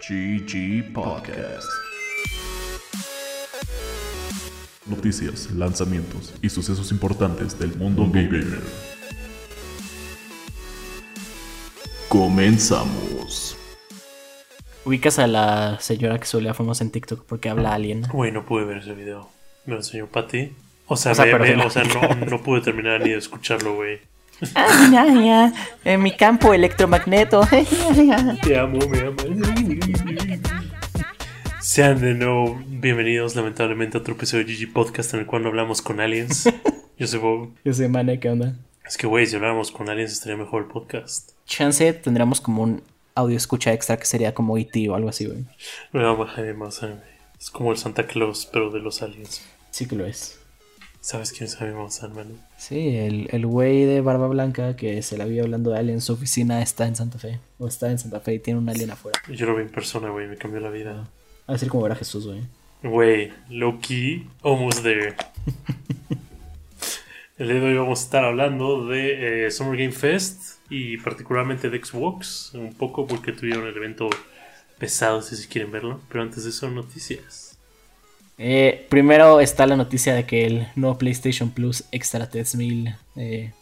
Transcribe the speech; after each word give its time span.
GG 0.00 0.92
Podcast. 0.92 1.68
Noticias, 4.86 5.50
lanzamientos 5.52 6.34
y 6.42 6.48
sucesos 6.48 6.90
importantes 6.90 7.58
del 7.58 7.74
mundo 7.76 8.06
gamer. 8.10 8.60
Comenzamos. 12.08 13.56
Ubicas 14.84 15.18
a 15.18 15.26
la 15.26 15.78
señora 15.80 16.18
que 16.18 16.26
suele 16.26 16.52
famosa 16.54 16.82
en 16.82 16.90
TikTok 16.90 17.24
porque 17.26 17.48
habla 17.50 17.74
alien. 17.74 18.02
Güey, 18.10 18.32
no 18.32 18.44
pude 18.46 18.64
ver 18.64 18.78
ese 18.78 18.94
video. 18.94 19.28
Me 19.66 19.74
lo 19.74 19.80
enseñó 19.80 20.06
Patty. 20.06 20.52
O 20.86 20.96
sea, 20.96 21.12
O 21.12 21.14
sea, 21.14 21.26
me- 21.26 21.32
pero 21.32 21.44
me- 21.44 21.54
sí. 21.54 21.66
o 21.66 21.70
sea, 21.70 21.84
no, 21.84 22.26
no 22.26 22.42
pude 22.42 22.62
terminar 22.62 23.00
ni 23.02 23.10
de 23.10 23.18
escucharlo, 23.18 23.76
güey. 23.76 24.00
Ah, 24.54 24.88
ya, 24.90 25.04
ya. 25.22 25.52
En 25.84 26.02
mi 26.02 26.16
campo 26.16 26.54
electromagneto. 26.54 27.42
Te 28.42 28.58
amo, 28.58 28.78
me 28.88 29.00
amo. 29.00 29.16
Sean 31.70 32.00
de 32.00 32.14
nuevo 32.14 32.60
bienvenidos, 32.66 33.36
lamentablemente, 33.36 33.96
a 33.96 34.00
otro 34.00 34.14
episodio 34.14 34.44
de 34.44 34.52
GG 34.52 34.72
Podcast 34.72 35.14
en 35.14 35.20
el 35.20 35.26
cual 35.26 35.44
no 35.44 35.50
hablamos 35.50 35.82
con 35.82 36.00
aliens. 36.00 36.52
Yo 36.98 37.06
soy 37.06 37.20
Bob. 37.20 37.52
Yo 37.64 37.72
soy 37.72 37.86
Mane, 37.86 38.18
¿qué 38.18 38.28
onda? 38.28 38.56
Es 38.84 38.96
que, 38.96 39.06
güey, 39.06 39.24
si 39.24 39.36
habláramos 39.36 39.70
con 39.70 39.88
aliens 39.88 40.10
estaría 40.10 40.36
mejor 40.36 40.64
el 40.64 40.68
podcast. 40.68 41.30
Chance 41.46 41.92
tendríamos 41.92 42.40
como 42.40 42.64
un 42.64 42.82
audio 43.14 43.36
escucha 43.36 43.72
extra 43.72 43.96
que 43.96 44.04
sería 44.04 44.34
como 44.34 44.58
E.T. 44.58 44.88
o 44.88 44.96
algo 44.96 45.10
así, 45.10 45.26
güey. 45.26 45.44
Jaime 45.92 46.54
Maussan, 46.54 46.96
güey. 46.96 47.10
Es 47.38 47.50
como 47.52 47.70
el 47.70 47.78
Santa 47.78 48.04
Claus, 48.08 48.50
pero 48.52 48.72
de 48.72 48.80
los 48.80 49.00
aliens. 49.00 49.40
Sí 49.70 49.86
que 49.86 49.94
lo 49.94 50.06
es. 50.06 50.40
¿Sabes 51.00 51.30
quién 51.30 51.44
es 51.44 51.54
Jaime 51.54 51.74
Maussan, 51.74 52.12
man? 52.16 52.44
Sí, 52.56 52.96
el, 52.96 53.28
el 53.30 53.46
güey 53.46 53.84
de 53.84 54.00
barba 54.00 54.26
blanca 54.26 54.74
que 54.74 55.00
se 55.02 55.16
la 55.16 55.24
vio 55.24 55.44
hablando 55.44 55.70
de 55.70 55.78
alien, 55.78 56.00
su 56.00 56.14
oficina 56.14 56.62
está 56.62 56.88
en 56.88 56.96
Santa 56.96 57.20
Fe. 57.20 57.38
O 57.58 57.68
está 57.68 57.88
en 57.92 58.00
Santa 58.00 58.18
Fe 58.18 58.34
y 58.34 58.38
tiene 58.40 58.58
un 58.58 58.68
alien 58.68 58.90
afuera. 58.90 59.20
Yo 59.32 59.46
lo 59.46 59.54
vi 59.54 59.62
en 59.62 59.70
persona, 59.70 60.10
güey, 60.10 60.26
me 60.26 60.36
cambió 60.36 60.58
la 60.58 60.70
vida. 60.70 61.08
A 61.50 61.54
decir 61.54 61.68
como 61.68 61.82
ver 61.82 61.90
a 61.90 61.96
Jesús, 61.96 62.28
güey. 62.28 62.42
Güey, 62.84 63.32
Loki, 63.48 64.24
almost 64.40 64.84
there. 64.84 65.16
El 67.38 67.48
día 67.48 67.56
de 67.56 67.66
hoy 67.66 67.74
vamos 67.74 67.98
a 67.98 68.04
estar 68.04 68.24
hablando 68.24 68.86
de 68.86 69.46
eh, 69.46 69.50
Summer 69.50 69.76
Game 69.76 69.90
Fest 69.90 70.60
y 70.70 70.96
particularmente 70.98 71.68
de 71.68 71.84
Xbox, 71.84 72.52
un 72.54 72.72
poco 72.72 73.04
porque 73.04 73.32
tuvieron 73.32 73.66
el 73.66 73.76
evento 73.76 74.08
pesado, 74.78 75.22
si 75.22 75.48
quieren 75.48 75.72
verlo. 75.72 76.00
Pero 76.08 76.22
antes 76.22 76.44
de 76.44 76.50
eso, 76.50 76.70
noticias. 76.70 77.58
Eh, 78.38 78.86
primero 78.88 79.40
está 79.40 79.66
la 79.66 79.74
noticia 79.74 80.14
de 80.14 80.26
que 80.26 80.46
el 80.46 80.68
nuevo 80.76 80.98
PlayStation 80.98 81.50
Plus 81.50 81.82
Extra 81.90 82.30
3000 82.30 82.94
eh, 83.16 83.52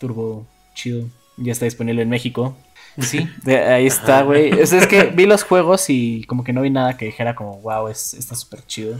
Turbo 0.00 0.48
Chido 0.74 1.06
ya 1.36 1.52
está 1.52 1.64
disponible 1.64 2.02
en 2.02 2.08
México. 2.08 2.56
Sí, 2.98 3.28
de- 3.44 3.58
ahí 3.58 3.86
está, 3.86 4.22
güey. 4.22 4.50
Es 4.58 4.86
que 4.86 5.04
vi 5.04 5.26
los 5.26 5.42
juegos 5.44 5.90
y 5.90 6.24
como 6.24 6.44
que 6.44 6.52
no 6.52 6.62
vi 6.62 6.70
nada 6.70 6.96
que 6.96 7.06
dijera 7.06 7.34
como, 7.34 7.58
wow, 7.60 7.88
es, 7.88 8.14
está 8.14 8.34
súper 8.34 8.64
chido. 8.66 8.98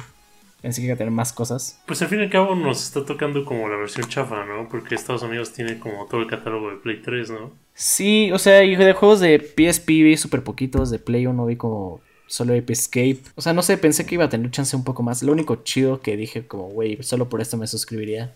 Pensé 0.62 0.80
que 0.80 0.86
iba 0.86 0.94
a 0.94 0.98
tener 0.98 1.12
más 1.12 1.32
cosas. 1.32 1.78
Pues 1.86 2.02
al 2.02 2.08
fin 2.08 2.18
y 2.20 2.22
al 2.24 2.30
cabo 2.30 2.54
nos 2.56 2.82
está 2.82 3.04
tocando 3.04 3.44
como 3.44 3.68
la 3.68 3.76
versión 3.76 4.08
chafa, 4.08 4.44
¿no? 4.46 4.68
Porque 4.68 4.94
Estados 4.94 5.22
Unidos 5.22 5.52
tiene 5.52 5.78
como 5.78 6.06
todo 6.06 6.20
el 6.20 6.26
catálogo 6.26 6.70
de 6.70 6.76
Play 6.76 7.02
3, 7.02 7.30
¿no? 7.30 7.52
Sí, 7.74 8.32
o 8.32 8.38
sea, 8.38 8.64
y 8.64 8.74
de 8.74 8.92
juegos 8.94 9.20
de 9.20 9.38
PSP 9.38 9.88
vi 9.88 10.16
súper 10.16 10.42
poquitos, 10.42 10.90
de 10.90 10.98
Play 10.98 11.26
1 11.26 11.46
vi 11.46 11.56
como 11.56 12.00
solo 12.26 12.54
Ape 12.54 12.72
Escape. 12.72 13.18
O 13.36 13.42
sea, 13.42 13.52
no 13.52 13.62
sé, 13.62 13.76
pensé 13.76 14.06
que 14.06 14.14
iba 14.16 14.24
a 14.24 14.28
tener 14.28 14.50
chance 14.50 14.74
un 14.74 14.82
poco 14.82 15.02
más. 15.02 15.22
Lo 15.22 15.30
único 15.32 15.56
chido 15.56 16.00
que 16.00 16.16
dije 16.16 16.46
como, 16.46 16.68
güey, 16.68 17.00
solo 17.02 17.28
por 17.28 17.40
esto 17.40 17.56
me 17.56 17.66
suscribiría. 17.66 18.34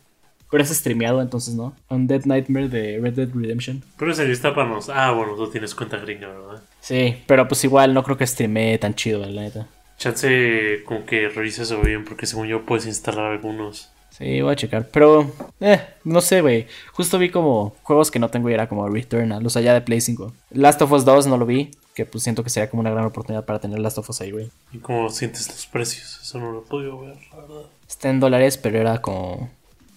Pero 0.50 0.64
es 0.64 0.70
streameado, 0.70 1.22
entonces 1.22 1.54
no. 1.54 1.74
Undead 1.88 2.24
Nightmare 2.24 2.68
de 2.68 2.98
Red 3.00 3.14
Dead 3.14 3.28
Redemption. 3.32 3.82
Pero 3.96 4.10
ese 4.10 4.30
está 4.30 4.54
para 4.54 4.68
nos. 4.68 4.88
Ah, 4.88 5.12
bueno, 5.12 5.34
tú 5.36 5.48
tienes 5.48 5.74
cuenta 5.74 5.96
gringa, 5.98 6.28
¿verdad? 6.28 6.62
Sí, 6.80 7.16
pero 7.26 7.46
pues 7.46 7.62
igual 7.64 7.94
no 7.94 8.02
creo 8.02 8.18
que 8.18 8.26
streamee 8.26 8.78
tan 8.78 8.94
chido, 8.94 9.24
la 9.24 9.42
neta. 9.42 9.68
Chance 9.96 10.82
como 10.86 11.04
que 11.04 11.28
revisa 11.28 11.62
eso 11.62 11.80
bien, 11.82 12.04
porque 12.04 12.26
según 12.26 12.48
yo 12.48 12.64
puedes 12.64 12.86
instalar 12.86 13.32
algunos. 13.32 13.90
Sí, 14.10 14.40
voy 14.40 14.52
a 14.52 14.56
checar. 14.56 14.88
Pero, 14.88 15.30
eh, 15.60 15.80
no 16.04 16.20
sé, 16.20 16.40
güey. 16.40 16.66
Justo 16.92 17.18
vi 17.18 17.30
como 17.30 17.76
juegos 17.82 18.10
que 18.10 18.18
no 18.18 18.28
tengo 18.28 18.50
y 18.50 18.54
era 18.54 18.68
como 18.68 18.88
Returnal, 18.88 19.46
o 19.46 19.50
sea, 19.50 19.62
ya 19.62 19.72
de 19.72 19.82
Play 19.82 20.00
5. 20.00 20.32
Last 20.50 20.82
of 20.82 20.90
Us 20.92 21.04
2 21.04 21.26
no 21.28 21.38
lo 21.38 21.46
vi, 21.46 21.70
que 21.94 22.06
pues 22.06 22.24
siento 22.24 22.42
que 22.42 22.50
sería 22.50 22.68
como 22.68 22.80
una 22.80 22.90
gran 22.90 23.04
oportunidad 23.04 23.44
para 23.44 23.60
tener 23.60 23.78
Last 23.78 23.98
of 23.98 24.10
Us 24.10 24.20
ahí, 24.20 24.32
güey. 24.32 24.50
¿Y 24.72 24.78
cómo 24.78 25.08
sientes 25.10 25.48
los 25.48 25.66
precios? 25.66 26.18
Eso 26.22 26.38
no 26.38 26.50
lo 26.50 26.60
he 26.60 26.62
podido 26.62 27.00
ver, 27.00 27.16
la 27.30 27.36
verdad. 27.36 27.62
Está 27.88 28.10
en 28.10 28.20
dólares, 28.20 28.58
pero 28.58 28.78
era 28.78 29.00
como 29.00 29.48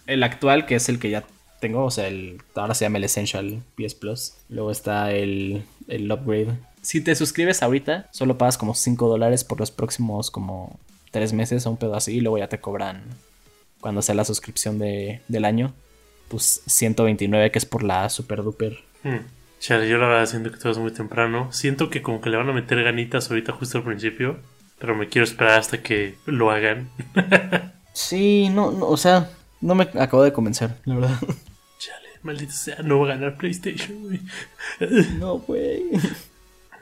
el 0.07 0.23
actual, 0.23 0.65
que 0.65 0.75
es 0.75 0.89
el 0.89 0.99
que 0.99 1.09
ya 1.09 1.23
tengo, 1.59 1.85
o 1.85 1.91
sea, 1.91 2.07
el 2.07 2.41
ahora 2.55 2.73
se 2.73 2.85
llama 2.85 2.97
el 2.97 3.05
Essential 3.05 3.61
PS 3.75 3.95
Plus. 3.95 4.33
Luego 4.49 4.71
está 4.71 5.11
el, 5.11 5.63
el 5.87 6.11
upgrade. 6.11 6.57
Si 6.81 7.01
te 7.01 7.15
suscribes 7.15 7.63
ahorita, 7.63 8.09
solo 8.11 8.37
pagas 8.37 8.57
como 8.57 8.75
5 8.75 9.07
dólares 9.07 9.43
por 9.43 9.59
los 9.59 9.71
próximos 9.71 10.29
como 10.29 10.77
3 11.11 11.31
meses 11.33 11.65
o 11.65 11.71
un 11.71 11.77
pedo 11.77 11.95
así, 11.95 12.17
y 12.17 12.21
luego 12.21 12.37
ya 12.37 12.49
te 12.49 12.59
cobran 12.59 13.03
cuando 13.79 14.01
sea 14.01 14.15
la 14.15 14.25
suscripción 14.25 14.79
de, 14.79 15.21
del 15.27 15.45
año. 15.45 15.73
Pues 16.27 16.63
129, 16.65 17.51
que 17.51 17.59
es 17.59 17.65
por 17.65 17.83
la 17.83 18.09
super 18.09 18.43
duper. 18.43 18.79
Hmm. 19.03 19.19
Chale, 19.59 19.87
yo 19.87 19.97
la 19.97 20.07
verdad 20.07 20.25
siento 20.25 20.51
que 20.51 20.57
todo 20.57 20.73
es 20.73 20.77
muy 20.77 20.91
temprano. 20.91 21.47
Siento 21.53 21.89
que 21.89 22.01
como 22.01 22.19
que 22.19 22.29
le 22.29 22.35
van 22.35 22.49
a 22.49 22.53
meter 22.53 22.83
ganitas 22.83 23.29
ahorita 23.29 23.53
justo 23.53 23.77
al 23.77 23.85
principio. 23.85 24.37
Pero 24.79 24.95
me 24.95 25.07
quiero 25.07 25.23
esperar 25.23 25.59
hasta 25.59 25.81
que 25.81 26.15
lo 26.25 26.51
hagan. 26.51 26.89
Sí, 27.93 28.49
no, 28.49 28.71
no, 28.71 28.87
o 28.87 28.97
sea, 28.97 29.29
no 29.63 29.75
me 29.75 29.83
acabo 29.83 30.23
de 30.23 30.33
convencer, 30.33 30.71
la 30.83 30.95
verdad. 30.95 31.19
Chale, 31.79 32.09
maldito 32.21 32.51
sea, 32.51 32.77
no 32.83 32.99
va 32.99 33.05
a 33.05 33.15
ganar 33.15 33.37
PlayStation, 33.37 34.03
güey. 34.03 34.19
No, 35.17 35.39
güey. 35.39 35.83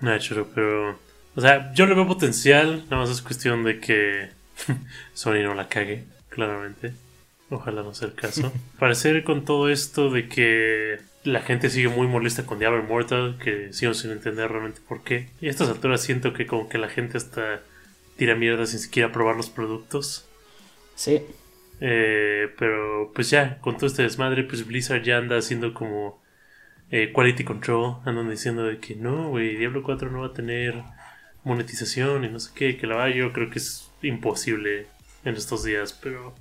Nah, 0.01 0.17
choro, 0.17 0.47
pero... 0.53 0.99
O 1.35 1.41
sea, 1.41 1.71
yo 1.73 1.85
le 1.85 1.93
veo 1.93 2.07
potencial. 2.07 2.83
Nada 2.89 3.03
más 3.03 3.09
es 3.11 3.21
cuestión 3.21 3.63
de 3.63 3.79
que 3.79 4.29
Sony 5.13 5.43
no 5.43 5.53
la 5.53 5.67
cague, 5.69 6.05
claramente. 6.29 6.93
Ojalá 7.51 7.83
no 7.83 7.93
sea 7.93 8.07
el 8.07 8.15
caso. 8.15 8.51
Parecer 8.79 9.23
con 9.23 9.45
todo 9.45 9.69
esto 9.69 10.09
de 10.09 10.27
que 10.27 10.99
la 11.23 11.41
gente 11.41 11.69
sigue 11.69 11.87
muy 11.87 12.07
molesta 12.07 12.47
con 12.47 12.57
Diablo 12.57 12.79
Immortal, 12.79 13.37
que 13.37 13.71
sigo 13.73 13.93
sin 13.93 14.09
entender 14.09 14.49
realmente 14.49 14.81
por 14.85 15.03
qué. 15.03 15.29
Y 15.39 15.47
a 15.47 15.51
estas 15.51 15.69
alturas 15.69 16.01
siento 16.01 16.33
que 16.33 16.47
como 16.47 16.67
que 16.67 16.79
la 16.79 16.89
gente 16.89 17.17
hasta 17.17 17.61
tira 18.17 18.33
mierda 18.35 18.65
sin 18.65 18.79
siquiera 18.79 19.11
probar 19.11 19.35
los 19.35 19.49
productos. 19.49 20.25
Sí, 20.95 21.21
Eh, 21.81 22.47
pero 22.59 23.11
pues 23.13 23.29
ya, 23.31 23.57
con 23.59 23.75
todo 23.75 23.87
este 23.87 24.03
desmadre, 24.03 24.43
pues 24.43 24.65
Blizzard 24.67 25.01
ya 25.03 25.17
anda 25.17 25.37
haciendo 25.37 25.73
como 25.73 26.21
eh, 26.91 27.11
quality 27.11 27.43
control. 27.43 27.97
Andan 28.05 28.29
diciendo 28.29 28.63
de 28.63 28.77
que 28.79 28.95
no, 28.95 29.29
güey, 29.29 29.55
Diablo 29.57 29.81
4 29.83 30.09
no 30.11 30.21
va 30.21 30.27
a 30.27 30.33
tener 30.33 30.75
monetización 31.43 32.23
y 32.23 32.29
no 32.29 32.39
sé 32.39 32.51
qué. 32.55 32.77
Que 32.77 32.87
la 32.87 32.95
verdad 32.97 33.15
yo 33.15 33.33
creo 33.33 33.49
que 33.49 33.59
es 33.59 33.89
imposible 34.01 34.85
en 35.25 35.35
estos 35.35 35.63
días, 35.63 35.93
pero 36.01 36.33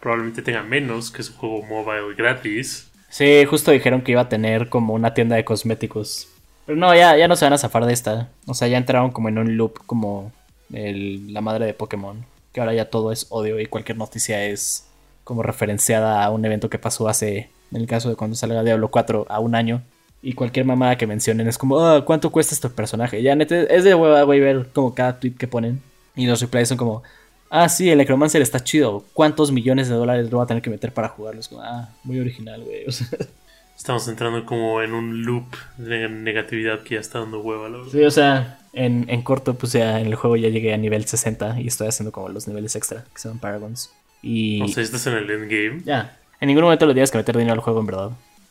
probablemente 0.00 0.42
tenga 0.42 0.62
menos 0.62 1.10
que 1.10 1.22
es 1.22 1.30
un 1.30 1.36
juego 1.36 1.62
mobile 1.62 2.14
gratis. 2.16 2.90
Sí, 3.08 3.44
justo 3.48 3.70
dijeron 3.70 4.02
que 4.02 4.12
iba 4.12 4.22
a 4.22 4.28
tener 4.28 4.68
como 4.68 4.92
una 4.94 5.14
tienda 5.14 5.36
de 5.36 5.44
cosméticos. 5.44 6.28
Pero 6.66 6.76
no, 6.76 6.94
ya, 6.94 7.16
ya 7.16 7.28
no 7.28 7.36
se 7.36 7.44
van 7.44 7.52
a 7.52 7.58
zafar 7.58 7.86
de 7.86 7.92
esta. 7.92 8.28
O 8.46 8.54
sea, 8.54 8.66
ya 8.68 8.76
entraron 8.78 9.10
como 9.12 9.28
en 9.28 9.38
un 9.38 9.56
loop 9.56 9.78
como 9.86 10.32
el- 10.72 11.32
la 11.32 11.40
madre 11.40 11.66
de 11.66 11.74
Pokémon. 11.74 12.24
Que 12.56 12.60
ahora 12.60 12.72
ya 12.72 12.88
todo 12.88 13.12
es 13.12 13.26
odio 13.28 13.60
y 13.60 13.66
cualquier 13.66 13.98
noticia 13.98 14.46
es 14.46 14.86
como 15.24 15.42
referenciada 15.42 16.24
a 16.24 16.30
un 16.30 16.42
evento 16.42 16.70
que 16.70 16.78
pasó 16.78 17.06
hace, 17.06 17.50
en 17.70 17.82
el 17.82 17.86
caso 17.86 18.08
de 18.08 18.16
cuando 18.16 18.34
salga 18.34 18.64
Diablo 18.64 18.90
4, 18.90 19.26
a 19.28 19.40
un 19.40 19.54
año. 19.54 19.82
Y 20.22 20.32
cualquier 20.32 20.64
mamada 20.64 20.96
que 20.96 21.06
mencionen 21.06 21.48
es 21.48 21.58
como, 21.58 21.78
ah, 21.80 22.02
¿cuánto 22.06 22.32
cuesta 22.32 22.54
este 22.54 22.70
personaje? 22.70 23.22
Ya, 23.22 23.34
neta, 23.36 23.60
es 23.60 23.84
de 23.84 23.94
hueva, 23.94 24.22
güey, 24.22 24.40
ver 24.40 24.70
como 24.72 24.94
cada 24.94 25.20
tweet 25.20 25.34
que 25.34 25.46
ponen. 25.46 25.82
Y 26.14 26.26
los 26.26 26.40
replies 26.40 26.68
son 26.68 26.78
como, 26.78 27.02
ah, 27.50 27.68
sí, 27.68 27.90
el 27.90 27.98
Necromancer 27.98 28.40
está 28.40 28.64
chido. 28.64 29.04
¿Cuántos 29.12 29.52
millones 29.52 29.90
de 29.90 29.94
dólares 29.94 30.30
lo 30.30 30.38
va 30.38 30.44
a 30.44 30.46
tener 30.46 30.62
que 30.62 30.70
meter 30.70 30.94
para 30.94 31.10
jugarlo? 31.10 31.40
Es 31.40 31.48
como, 31.48 31.60
ah, 31.60 31.90
muy 32.04 32.18
original, 32.18 32.64
güey. 32.64 32.84
O 32.88 32.90
sea, 32.90 33.06
Estamos 33.76 34.08
entrando 34.08 34.44
como 34.46 34.82
en 34.82 34.94
un 34.94 35.24
loop 35.24 35.46
de 35.76 36.08
negatividad 36.08 36.82
que 36.82 36.94
ya 36.94 37.00
está 37.00 37.20
dando 37.20 37.40
hueva, 37.40 37.68
la 37.68 37.78
verdad. 37.78 37.92
sí, 37.92 38.02
o 38.02 38.10
sea, 38.10 38.58
en, 38.72 39.04
en 39.08 39.22
corto, 39.22 39.54
pues 39.54 39.72
ya 39.72 40.00
en 40.00 40.06
el 40.06 40.14
juego 40.14 40.36
ya 40.36 40.48
llegué 40.48 40.72
a 40.74 40.76
nivel 40.78 41.04
60 41.04 41.60
y 41.60 41.66
estoy 41.68 41.88
haciendo 41.88 42.10
como 42.10 42.28
los 42.28 42.48
niveles 42.48 42.74
extra, 42.74 43.04
que 43.12 43.20
son 43.20 43.38
Paragons. 43.38 43.92
Y 44.22 44.62
O 44.62 44.68
sea, 44.68 44.82
estás 44.82 45.06
en 45.06 45.14
el 45.14 45.30
endgame. 45.30 45.82
ya, 45.84 46.18
en 46.40 46.48
ningún 46.48 46.64
momento 46.64 46.86
le 46.86 46.94
tienes 46.94 47.10
que 47.10 47.18
meter 47.18 47.36
dinero 47.36 47.54
al 47.54 47.60
juego, 47.60 47.80
en 47.80 47.86
verdad. 47.86 48.10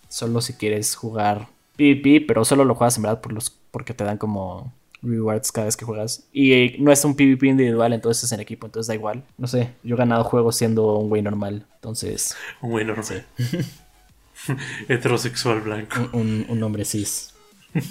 Solo 0.10 0.40
si 0.42 0.54
quieres 0.54 0.96
jugar 0.96 1.48
PvP, 1.76 2.22
pero 2.28 2.46
solo 2.46 2.64
lo 2.64 2.76
juegas 2.76 2.96
en 2.98 3.04
verdad 3.04 3.20
por 3.20 3.34
los, 3.34 3.50
porque 3.72 3.94
te 3.94 4.04
dan 4.06 4.18
como 4.18 4.72
rewards 5.02 5.52
cada 5.52 5.66
vez 5.66 5.76
que 5.76 5.86
juegas. 5.86 6.24
Y 6.32 6.76
no 6.80 6.92
es 6.92 7.04
un 7.04 7.16
PvP 7.16 7.48
individual, 7.48 7.92
entonces 7.94 8.24
es 8.24 8.32
en 8.32 8.40
equipo, 8.40 8.68
entonces 8.68 8.88
da 8.88 8.96
igual. 8.96 9.24
No 9.38 9.48
sé, 9.48 9.72
yo 9.84 9.96
he 9.96 9.98
ganado 9.98 10.24
juegos 10.24 10.56
siendo 10.56 10.98
un 10.98 11.10
güey 11.10 11.22
normal, 11.22 11.66
entonces 11.76 12.36
Un 12.62 12.72
güey 12.72 12.86
normal. 12.86 13.26
Heterosexual 14.90 15.62
blanco. 15.62 16.10
un, 16.14 16.46
un, 16.50 16.64
hombre 16.64 16.86
cis. 16.86 17.34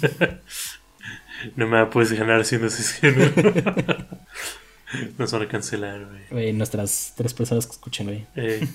No 1.55 1.67
me 1.67 1.77
la 1.77 1.89
puedes 1.89 2.13
ganar 2.13 2.45
siendo 2.45 2.67
asesino. 2.67 3.23
Nos 5.17 5.31
van 5.31 5.41
a 5.41 5.47
cancelar, 5.47 6.05
güey. 6.05 6.21
Güey, 6.31 6.53
nuestras 6.53 7.13
tres 7.15 7.33
personas 7.33 7.65
que 7.65 7.73
escuchen, 7.73 8.07
güey. 8.07 8.25
Eh, 8.35 8.65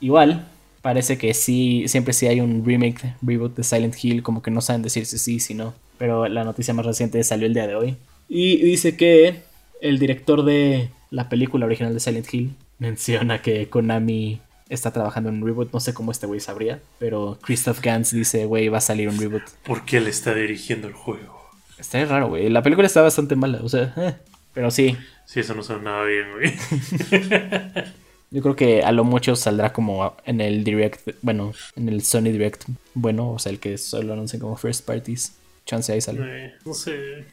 Igual, 0.00 0.46
parece 0.82 1.16
que 1.18 1.32
sí, 1.34 1.84
siempre 1.86 2.12
sí 2.12 2.26
hay 2.26 2.40
un 2.40 2.64
remake, 2.64 3.14
reboot 3.22 3.56
de 3.56 3.62
Silent 3.64 3.94
Hill, 4.02 4.22
como 4.22 4.42
que 4.42 4.50
no 4.50 4.60
saben 4.60 4.82
decir 4.82 5.06
si 5.06 5.18
sí, 5.18 5.40
si 5.40 5.54
no. 5.54 5.72
pero 5.98 6.26
la 6.28 6.44
noticia 6.44 6.74
más 6.74 6.84
reciente 6.84 7.22
salió 7.24 7.46
el 7.46 7.54
día 7.54 7.66
de 7.66 7.76
hoy. 7.76 7.96
Y 8.28 8.56
dice 8.58 8.96
que 8.96 9.42
el 9.80 9.98
director 9.98 10.44
de 10.44 10.90
la 11.10 11.28
película 11.28 11.66
original 11.66 11.94
de 11.94 12.00
Silent 12.00 12.32
Hill 12.34 12.54
menciona 12.78 13.40
que 13.40 13.68
Konami 13.68 14.40
está 14.74 14.92
trabajando 14.92 15.28
en 15.30 15.42
un 15.42 15.46
reboot. 15.46 15.72
No 15.72 15.80
sé 15.80 15.94
cómo 15.94 16.12
este 16.12 16.26
güey 16.26 16.40
sabría, 16.40 16.80
pero 16.98 17.38
Christoph 17.42 17.80
Gans 17.80 18.12
dice, 18.12 18.46
güey, 18.46 18.68
va 18.68 18.78
a 18.78 18.82
salir 18.82 19.08
un 19.08 19.18
reboot. 19.18 19.42
¿Por 19.64 19.84
qué 19.84 19.98
él 19.98 20.06
está 20.06 20.34
dirigiendo 20.34 20.88
el 20.88 20.94
juego? 20.94 21.50
Está 21.78 22.04
raro, 22.04 22.28
güey. 22.28 22.48
La 22.48 22.62
película 22.62 22.86
está 22.86 23.02
bastante 23.02 23.36
mala, 23.36 23.60
o 23.62 23.68
sea, 23.68 23.92
eh, 23.96 24.14
pero 24.52 24.70
sí. 24.70 24.96
Sí, 25.26 25.40
eso 25.40 25.54
no 25.54 25.62
suena 25.62 25.82
nada 25.82 26.04
bien, 26.04 26.26
güey. 26.32 26.54
Yo 28.30 28.42
creo 28.42 28.56
que 28.56 28.82
a 28.82 28.90
lo 28.90 29.04
mucho 29.04 29.36
saldrá 29.36 29.72
como 29.72 30.16
en 30.24 30.40
el 30.40 30.64
Direct, 30.64 31.08
bueno, 31.22 31.52
en 31.76 31.88
el 31.88 32.02
Sony 32.02 32.32
Direct, 32.32 32.64
bueno, 32.94 33.30
o 33.30 33.38
sea, 33.38 33.52
el 33.52 33.60
que 33.60 33.78
solo 33.78 34.12
anuncian 34.12 34.40
como 34.40 34.56
first 34.56 34.84
parties. 34.84 35.36
Chance 35.66 35.92
ahí 35.92 36.00
sale. 36.00 36.20
Eh, 36.22 36.54
no 36.64 36.74
sé. 36.74 37.24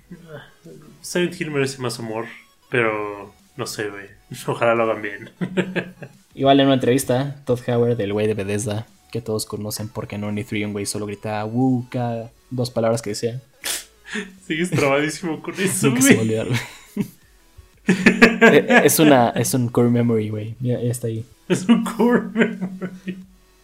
Silent 1.02 1.40
Hill 1.40 1.52
merece 1.52 1.82
más 1.82 2.00
amor, 2.00 2.28
pero 2.70 3.34
no 3.58 3.68
sé, 3.68 3.90
güey. 3.90 4.06
Ojalá 4.48 4.76
lo 4.76 4.84
hagan 4.84 5.02
bien. 5.02 5.30
Igual 6.34 6.60
en 6.60 6.68
una 6.68 6.76
entrevista, 6.76 7.42
Todd 7.46 7.60
Howard, 7.68 7.98
del 7.98 8.14
güey 8.14 8.28
de 8.28 8.34
Bethesda, 8.34 8.88
que 9.12 9.22
todos 9.22 9.46
conocen 9.46 9.90
porque 9.90 10.18
no 10.18 10.32
ni 10.32 10.44
Three, 10.44 10.66
un 10.66 10.74
güey 10.74 10.86
solo 10.86 11.06
grita 11.06 11.44
woo 11.46 11.86
cada 11.90 12.32
dos 12.50 12.70
palabras 12.72 13.02
que 13.02 13.12
decía. 13.12 13.42
Sigues 14.48 14.70
trabadísimo 14.72 15.42
con 15.42 15.54
eso, 15.60 15.88
Nunca 15.88 16.02
se 16.02 16.14
va 16.14 16.20
a 16.20 16.24
olvidar, 16.24 16.48
güey. 16.48 16.60
Es 18.86 19.00
una 19.00 19.30
es 19.32 19.54
un 19.54 19.68
core 19.70 19.90
memory, 19.90 20.30
güey. 20.30 20.56
Ya, 20.60 20.80
ya 20.80 20.92
está 20.92 21.08
ahí. 21.08 21.26
Es 21.50 21.68
un 21.68 21.84
core 21.84 22.22
memory. 22.34 23.18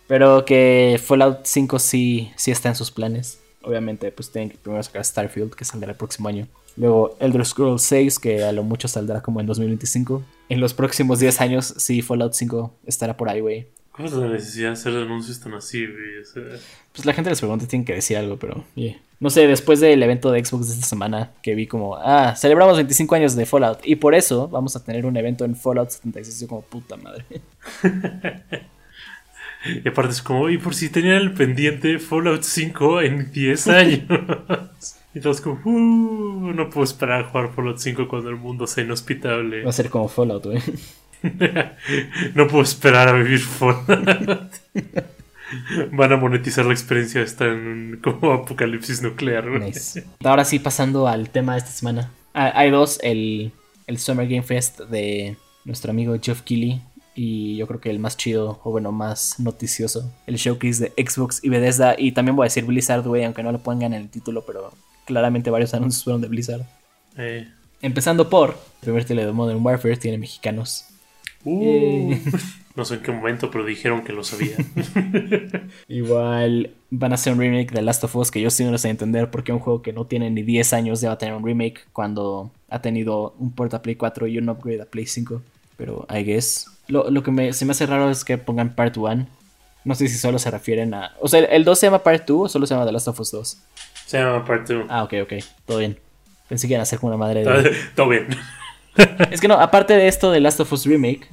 Pero 0.07 0.45
que 0.45 0.99
Fallout 1.03 1.45
5 1.45 1.79
sí, 1.79 2.31
sí 2.35 2.51
está 2.51 2.69
en 2.69 2.75
sus 2.75 2.91
planes. 2.91 3.39
Obviamente, 3.61 4.11
pues 4.11 4.31
tienen 4.31 4.49
que 4.49 4.57
primero 4.57 4.81
sacar 4.81 5.03
Starfield, 5.03 5.53
que 5.53 5.65
saldrá 5.65 5.91
el 5.91 5.97
próximo 5.97 6.29
año. 6.29 6.47
Luego 6.77 7.17
Elder 7.19 7.45
Scrolls 7.45 7.81
6, 7.81 8.19
que 8.19 8.43
a 8.43 8.51
lo 8.51 8.63
mucho 8.63 8.87
saldrá 8.87 9.21
como 9.21 9.41
en 9.41 9.47
2025. 9.47 10.23
En 10.49 10.61
los 10.61 10.73
próximos 10.73 11.19
10 11.19 11.41
años, 11.41 11.73
sí, 11.77 12.01
Fallout 12.01 12.33
5 12.33 12.73
estará 12.85 13.17
por 13.17 13.29
ahí, 13.29 13.41
güey. 13.41 13.67
¿Cuál 13.91 14.07
es 14.07 14.13
la 14.13 14.27
necesidad 14.27 14.67
de 14.67 14.73
hacer 14.73 14.95
anuncios 14.95 15.39
tan 15.39 15.55
así, 15.55 15.85
güey? 15.87 16.19
O 16.21 16.25
sea, 16.25 16.43
Pues 16.93 17.05
la 17.05 17.13
gente 17.13 17.31
les 17.31 17.39
pregunta, 17.39 17.67
tienen 17.67 17.83
que 17.83 17.95
decir 17.95 18.15
algo, 18.15 18.37
pero... 18.37 18.63
yeah. 18.75 18.95
No 19.19 19.31
sé, 19.31 19.47
después 19.47 19.79
del 19.79 20.03
evento 20.03 20.29
de 20.31 20.45
Xbox 20.45 20.67
de 20.67 20.75
esta 20.75 20.85
semana, 20.85 21.31
que 21.41 21.55
vi 21.55 21.65
como, 21.65 21.95
ah, 21.95 22.35
celebramos 22.37 22.75
25 22.75 23.15
años 23.15 23.35
de 23.35 23.47
Fallout. 23.47 23.79
Y 23.83 23.95
por 23.95 24.13
eso 24.13 24.47
vamos 24.47 24.75
a 24.75 24.83
tener 24.83 25.07
un 25.07 25.17
evento 25.17 25.43
en 25.43 25.55
Fallout 25.55 25.89
76. 25.89 26.41
Yo 26.41 26.47
como, 26.47 26.61
puta 26.61 26.95
madre. 26.97 27.25
y 29.85 29.87
aparte 29.87 30.11
es 30.11 30.21
como, 30.21 30.49
y 30.49 30.57
por 30.57 30.75
si 30.75 30.89
tenían 30.89 31.15
el 31.15 31.33
pendiente 31.33 31.99
Fallout 31.99 32.43
5 32.43 33.01
en 33.01 33.31
10 33.31 33.67
años. 33.69 34.03
y 35.13 35.19
todos 35.19 35.41
como, 35.41 35.59
uh, 35.65 36.53
no 36.53 36.69
puedo 36.69 36.83
esperar 36.83 37.21
a 37.21 37.29
jugar 37.29 37.53
Fallout 37.53 37.77
5 37.79 38.07
cuando 38.07 38.29
el 38.29 38.37
mundo 38.37 38.67
sea 38.67 38.83
inhospitable. 38.83 39.63
Va 39.63 39.69
a 39.69 39.73
ser 39.73 39.89
como 39.89 40.07
Fallout, 40.07 40.45
güey. 40.45 40.61
no 42.35 42.47
puedo 42.47 42.63
esperar 42.63 43.09
a 43.09 43.13
vivir 43.13 43.39
Fallout. 43.39 44.51
Van 45.91 46.11
a 46.11 46.17
monetizar 46.17 46.65
la 46.65 46.73
experiencia 46.73 47.21
de 47.21 47.25
estar 47.25 47.47
en 47.47 47.67
un 47.67 47.99
como 48.03 48.33
apocalipsis 48.33 49.01
nuclear. 49.01 49.45
Nice. 49.47 50.03
Ahora 50.23 50.43
sí, 50.43 50.59
pasando 50.59 51.07
al 51.07 51.29
tema 51.29 51.53
de 51.53 51.59
esta 51.59 51.71
semana. 51.71 52.11
Ah, 52.33 52.51
hay 52.53 52.69
dos, 52.69 52.99
el, 53.01 53.51
el 53.87 53.97
Summer 53.97 54.27
Game 54.27 54.43
Fest 54.43 54.81
de 54.81 55.37
nuestro 55.63 55.91
amigo 55.91 56.15
Geoff 56.21 56.41
Keighley 56.41 56.81
y 57.19 57.57
yo 57.57 57.65
creo 57.65 57.81
que 57.81 57.89
el 57.89 57.97
más 57.97 58.15
chido, 58.15 58.59
o 58.63 58.69
bueno, 58.69 58.91
más 58.91 59.39
noticioso, 59.39 60.13
el 60.27 60.35
showcase 60.35 60.91
de 60.95 61.03
Xbox 61.03 61.43
y 61.43 61.49
Bethesda. 61.49 61.95
Y 61.97 62.11
también 62.11 62.35
voy 62.35 62.43
a 62.43 62.49
decir 62.49 62.63
Blizzard, 62.63 63.03
güey, 63.03 63.23
aunque 63.23 63.41
no 63.41 63.51
lo 63.51 63.57
pongan 63.57 63.93
en 63.95 64.03
el 64.03 64.09
título, 64.09 64.45
pero 64.45 64.71
claramente 65.03 65.49
varios 65.49 65.73
anuncios 65.73 66.03
fueron 66.03 66.21
de 66.21 66.27
Blizzard. 66.27 66.61
Eh, 67.17 67.47
Empezando 67.81 68.29
por, 68.29 68.51
el 68.51 68.55
primer 68.81 69.03
tele 69.03 69.25
de 69.25 69.31
Modern 69.31 69.65
Warfare 69.65 69.97
tiene 69.97 70.19
mexicanos. 70.19 70.85
uh, 71.43 72.11
Eh. 72.13 72.21
No 72.75 72.85
sé 72.85 72.93
en 72.93 73.01
qué 73.01 73.11
momento, 73.11 73.49
pero 73.49 73.65
dijeron 73.65 74.03
que 74.03 74.13
lo 74.13 74.23
sabían. 74.23 74.63
Igual 75.87 76.69
van 76.91 77.11
a 77.11 77.15
hacer 77.15 77.33
un 77.33 77.39
remake 77.39 77.71
de 77.71 77.81
Last 77.81 78.03
of 78.03 78.15
Us 78.15 78.29
que 78.29 78.39
yo 78.39 78.51
sí 78.51 78.63
no 78.63 78.77
sé 78.77 78.89
entender 78.89 79.31
porque 79.31 79.51
un 79.51 79.57
juego 79.57 79.81
que 79.81 79.93
no 79.93 80.05
tiene 80.05 80.29
ni 80.29 80.43
10 80.43 80.73
años 80.73 81.01
ya 81.01 81.07
va 81.07 81.15
a 81.15 81.17
tener 81.17 81.33
un 81.33 81.43
remake 81.43 81.87
cuando 81.91 82.51
ha 82.69 82.79
tenido 82.83 83.33
un 83.39 83.51
port 83.51 83.73
a 83.73 83.81
Play 83.81 83.95
4 83.95 84.27
y 84.27 84.37
un 84.37 84.49
upgrade 84.49 84.83
a 84.83 84.85
Play 84.85 85.07
5. 85.07 85.41
Pero 85.75 86.05
I 86.15 86.23
guess. 86.23 86.67
Lo, 86.87 87.09
lo 87.09 87.23
que 87.23 87.31
me, 87.31 87.53
se 87.53 87.65
me 87.65 87.71
hace 87.71 87.85
raro 87.85 88.09
es 88.09 88.23
que 88.23 88.37
pongan 88.37 88.75
Part 88.75 88.97
1. 88.97 89.27
No 89.83 89.95
sé 89.95 90.07
si 90.07 90.17
solo 90.17 90.37
se 90.39 90.51
refieren 90.51 90.93
a... 90.93 91.13
O 91.21 91.27
sea, 91.27 91.39
¿el 91.39 91.63
2 91.63 91.79
se 91.79 91.87
llama 91.87 92.03
Part 92.03 92.27
2 92.27 92.41
o 92.41 92.49
solo 92.49 92.67
se 92.67 92.73
llama 92.73 92.85
The 92.85 92.91
Last 92.91 93.07
of 93.07 93.19
Us 93.19 93.31
2? 93.31 93.57
Se 94.05 94.17
llama 94.17 94.43
Part 94.45 94.67
2. 94.67 94.85
Ah, 94.89 95.03
ok, 95.03 95.13
ok. 95.23 95.33
Todo 95.65 95.77
bien. 95.77 95.97
Pensé 96.49 96.67
que 96.67 96.73
iban 96.73 96.81
a 96.81 96.83
hacer 96.83 96.99
como 96.99 97.13
una 97.13 97.17
madre 97.17 97.43
de... 97.43 97.75
Todo 97.95 98.09
bien. 98.09 98.27
Es 99.31 99.39
que 99.39 99.47
no, 99.47 99.55
aparte 99.55 99.93
de 99.93 100.07
esto 100.07 100.31
de 100.31 100.39
Last 100.39 100.59
of 100.59 100.73
Us 100.73 100.85
Remake, 100.85 101.27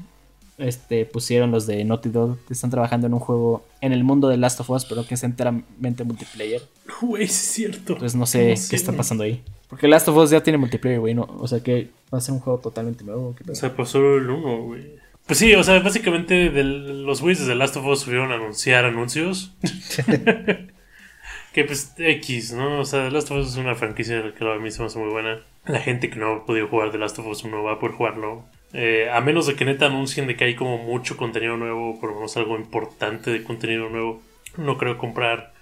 este, 0.59 1.07
pusieron 1.07 1.51
los 1.51 1.67
de 1.67 1.83
Naughty 1.85 2.11
Dog 2.11 2.39
que 2.47 2.53
están 2.53 2.71
trabajando 2.71 3.07
en 3.07 3.15
un 3.15 3.21
juego 3.21 3.65
en 3.81 3.93
el 3.93 4.05
mundo 4.05 4.29
de 4.29 4.37
Last 4.37 4.61
of 4.61 4.71
Us, 4.71 4.85
pero 4.85 5.07
que 5.07 5.15
es 5.15 5.25
enteramente 5.25 6.05
multiplayer. 6.05 6.63
Güey, 7.01 7.25
es 7.25 7.33
cierto. 7.33 7.95
Entonces 7.95 8.15
no 8.15 8.27
sé 8.27 8.55
qué 8.69 8.77
está 8.77 8.93
pasando 8.93 9.25
ahí. 9.25 9.43
Porque 9.69 9.89
Last 9.89 10.07
of 10.09 10.17
Us 10.17 10.31
ya 10.31 10.43
tiene 10.43 10.59
multiplayer, 10.59 11.01
güey, 11.01 11.15
no, 11.15 11.23
o 11.39 11.49
sea 11.49 11.61
que 11.61 11.89
va 12.13 12.19
a 12.19 12.21
ser 12.21 12.35
un 12.35 12.41
juego 12.41 12.59
totalmente 12.61 13.03
nuevo. 13.03 13.35
¿qué 13.35 13.51
O 13.51 13.55
sea, 13.55 13.75
pasó 13.75 13.99
el 13.99 14.29
1, 14.29 14.63
güey. 14.63 15.04
Pues 15.27 15.39
sí, 15.39 15.55
o 15.55 15.63
sea, 15.65 15.81
básicamente 15.81 16.51
del- 16.51 17.05
los 17.05 17.23
güeyes 17.23 17.47
de 17.47 17.55
Last 17.55 17.77
of 17.77 17.87
Us 17.87 18.01
subieron 18.01 18.31
a 18.33 18.35
anunciar 18.35 18.85
anuncios. 18.85 19.55
que 21.53 21.65
pues 21.65 21.95
X, 21.99 22.53
¿no? 22.53 22.81
O 22.81 22.85
sea, 22.85 23.05
The 23.05 23.11
Last 23.11 23.31
of 23.31 23.39
Us 23.39 23.53
es 23.53 23.57
una 23.57 23.75
franquicia 23.75 24.35
que 24.37 24.45
a 24.45 24.59
mí 24.59 24.71
se 24.71 24.81
me 24.81 24.87
hace 24.87 24.99
muy 24.99 25.11
buena. 25.11 25.41
La 25.67 25.81
gente 25.81 26.11
que 26.11 26.17
no 26.17 26.33
ha 26.35 26.47
podido 26.47 26.69
jugar 26.69 26.91
The 26.91 26.99
Last 26.99 27.19
of 27.19 27.27
Us 27.27 27.45
1 27.45 27.63
va 27.63 27.73
a 27.75 27.79
poder 27.79 27.97
jugarlo. 27.97 28.45
Eh, 28.73 29.09
a 29.11 29.21
menos 29.21 29.47
de 29.47 29.55
que 29.55 29.65
neta 29.65 29.87
anuncien 29.87 30.27
de 30.27 30.37
que 30.37 30.45
hay 30.45 30.55
como 30.57 30.79
mucho 30.79 31.17
contenido 31.17 31.57
nuevo, 31.57 31.99
por 32.01 32.11
lo 32.11 32.17
menos 32.17 32.37
algo 32.37 32.57
importante 32.57 33.31
de 33.31 33.45
contenido 33.45 33.89
nuevo, 33.89 34.21
no 34.57 34.77
creo 34.79 34.99
comprar 34.99 35.55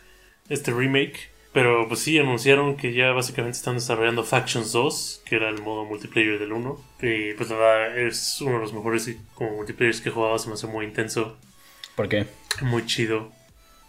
este 0.49 0.73
remake. 0.73 1.31
Pero 1.53 1.87
pues 1.87 2.01
sí, 2.01 2.19
anunciaron 2.19 2.77
que 2.77 2.95
ya 2.95 3.13
básicamente 3.13 3.59
están 3.59 3.75
desarrollando 3.75 4.25
Factions 4.25 4.73
2, 4.73 5.23
que 5.27 5.37
era 5.37 5.51
el 5.51 5.61
modo 5.61 5.85
multiplayer 5.85 6.39
del 6.39 6.53
1. 6.53 6.81
Y 7.03 7.35
pues 7.35 7.51
verdad 7.51 7.99
es 7.99 8.41
uno 8.41 8.55
de 8.55 8.61
los 8.61 8.73
mejores 8.73 9.15
como 9.35 9.57
multiplayers 9.57 10.01
que 10.01 10.09
he 10.09 10.13
jugado, 10.13 10.39
se 10.39 10.49
me 10.49 10.55
hace 10.55 10.67
muy 10.67 10.87
intenso, 10.87 11.37
¿Por 11.95 12.09
qué? 12.09 12.27
muy 12.63 12.87
chido. 12.87 13.31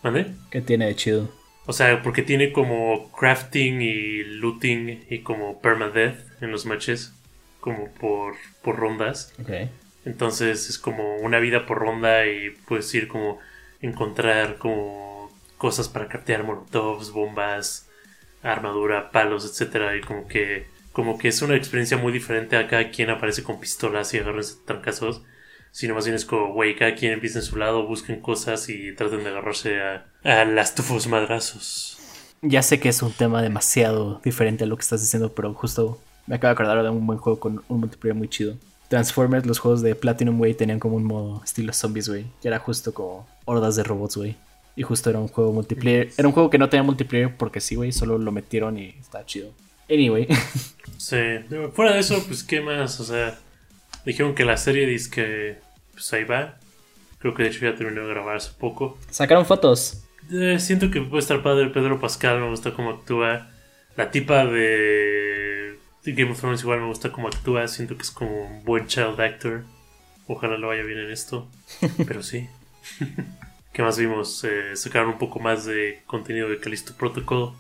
¿Vale? 0.02 0.34
¿Qué 0.52 0.62
tiene 0.62 0.88
de 0.88 0.96
chido? 0.96 1.30
O 1.66 1.72
sea, 1.72 2.02
porque 2.04 2.24
tiene 2.24 2.52
como 2.52 3.10
crafting 3.14 3.82
y 3.82 4.24
looting 4.24 5.06
y 5.10 5.20
como 5.20 5.62
permadeath 5.62 6.18
en 6.42 6.52
los 6.52 6.66
matches, 6.66 7.14
como 7.62 7.90
por, 7.94 8.36
por 8.62 8.76
rondas. 8.76 9.34
Ok. 9.40 9.70
Entonces 10.04 10.70
es 10.70 10.78
como 10.78 11.16
una 11.20 11.40
vida 11.40 11.66
por 11.66 11.78
ronda 11.78 12.28
y 12.28 12.50
puedes 12.68 12.94
ir 12.94 13.08
como 13.08 13.40
encontrar 13.82 14.58
como 14.58 15.13
cosas 15.64 15.88
para 15.88 16.10
craftear 16.10 16.44
molotovs, 16.44 17.12
bombas, 17.12 17.88
armadura, 18.42 19.12
palos, 19.12 19.46
etcétera 19.46 19.96
y 19.96 20.02
como 20.02 20.28
que 20.28 20.68
como 20.92 21.18
que 21.18 21.30
es 21.30 21.42
una 21.42 21.56
experiencia 21.56 21.96
muy 21.96 22.12
diferente 22.12 22.58
a 22.58 22.68
cada 22.68 22.92
quien 22.92 23.10
aparece 23.10 23.44
con 23.44 23.62
pistolas 23.62 24.14
y 24.14 24.18
agarrarse 24.18 24.58
trancazos, 24.66 25.22
sino 25.72 25.96
más 25.96 26.04
bien 26.04 26.18
es 26.18 26.26
como, 26.26 26.54
güey, 26.54 26.76
cada 26.76 26.96
quien 26.96 27.14
empieza 27.14 27.40
en 27.40 27.46
su 27.46 27.56
lado, 27.56 27.88
busquen 27.88 28.20
cosas 28.20 28.68
y 28.68 28.94
traten 28.94 29.24
de 29.24 29.30
agarrarse 29.30 29.80
a, 29.80 30.06
a 30.26 30.44
las 30.44 30.76
tufos 30.76 31.08
madrazos. 31.08 31.98
Ya 32.42 32.62
sé 32.62 32.82
que 32.82 32.90
es 32.90 33.02
un 33.02 33.14
tema 33.14 33.42
demasiado 33.42 34.20
diferente 34.22 34.66
a 34.66 34.68
lo 34.68 34.76
que 34.76 34.82
estás 34.82 35.00
diciendo, 35.00 35.34
pero 35.34 35.54
justo 35.54 35.98
me 36.28 36.36
acabo 36.36 36.50
de 36.50 36.54
acordar 36.56 36.84
de 36.84 36.90
un 36.90 37.08
buen 37.08 37.20
juego 37.20 37.40
con 37.40 37.64
un 37.70 37.80
multiplayer 37.80 38.18
muy 38.18 38.28
chido. 38.28 38.58
Transformers, 38.90 39.46
los 39.46 39.60
juegos 39.60 39.82
de 39.82 39.96
Platinum, 39.96 40.38
güey, 40.38 40.56
tenían 40.56 40.80
como 40.80 40.98
un 40.98 41.06
modo 41.06 41.42
estilo 41.42 41.72
zombies, 41.72 42.10
güey. 42.10 42.26
Que 42.42 42.50
era 42.50 42.60
justo 42.60 42.94
como 42.94 43.26
hordas 43.46 43.78
de 43.78 43.84
robots, 43.84 44.18
güey. 44.18 44.36
Y 44.76 44.84
justo 44.84 45.10
era 45.10 45.20
un 45.20 45.28
juego 45.28 45.54
multiplayer. 45.54 46.10
Era 46.18 46.28
un 46.28 46.34
juego 46.34 46.50
que 46.50 46.58
no 46.58 46.70
tenía 46.70 46.84
multiplayer 46.84 47.36
porque 47.38 47.60
sí, 47.62 47.76
güey, 47.76 47.92
solo 47.92 48.18
lo 48.18 48.32
metieron 48.32 48.78
y 48.78 48.96
estaba 49.00 49.26
chido. 49.26 49.52
Anyway, 49.90 50.28
Sí, 50.98 51.18
fuera 51.74 51.94
de 51.94 52.00
eso, 52.00 52.24
pues 52.26 52.44
qué 52.44 52.62
más, 52.62 53.00
o 53.00 53.04
sea, 53.04 53.38
dijeron 54.06 54.34
que 54.34 54.46
la 54.46 54.56
serie 54.58 54.88
dice 54.88 55.10
que 55.12 55.58
pues 55.92 56.12
ahí 56.14 56.24
va. 56.24 56.58
Creo 57.20 57.34
que 57.34 57.44
de 57.44 57.50
hecho 57.50 57.60
ya 57.66 57.76
terminó 57.76 58.02
de 58.02 58.14
grabar 58.14 58.38
hace 58.38 58.52
poco. 58.58 58.98
sacaron 59.10 59.46
fotos. 59.46 60.04
Eh, 60.32 60.58
siento 60.60 60.90
que 60.90 61.02
puede 61.02 61.22
estar 61.22 61.44
padre 61.44 61.68
Pedro 61.70 62.00
Pascal, 62.00 62.40
me 62.40 62.50
gusta 62.50 62.74
cómo 62.74 62.92
actúa. 62.92 63.50
La 63.96 64.10
tipa 64.10 64.46
de 64.46 65.78
Game 66.06 66.32
of 66.32 66.40
Thrones 66.40 66.62
igual 66.62 66.80
me 66.80 66.88
gusta 66.88 67.12
cómo 67.12 67.28
actúa, 67.28 67.68
siento 67.68 67.96
que 67.96 68.02
es 68.04 68.12
como 68.12 68.48
un 68.48 68.64
buen 68.64 68.88
child 68.88 69.20
actor. 69.20 69.64
Ojalá 70.28 70.58
lo 70.58 70.68
vaya 70.70 70.84
bien 70.84 71.00
en 71.00 71.12
esto, 71.12 71.48
pero 72.08 72.24
sí. 72.24 72.48
¿Qué 73.74 73.82
más 73.82 73.98
vimos? 73.98 74.44
Eh, 74.44 74.76
sacaron 74.76 75.10
un 75.10 75.18
poco 75.18 75.40
más 75.40 75.66
de 75.66 76.04
contenido 76.06 76.48
de 76.48 76.60
Callisto 76.60 76.94
Protocol. 76.96 77.54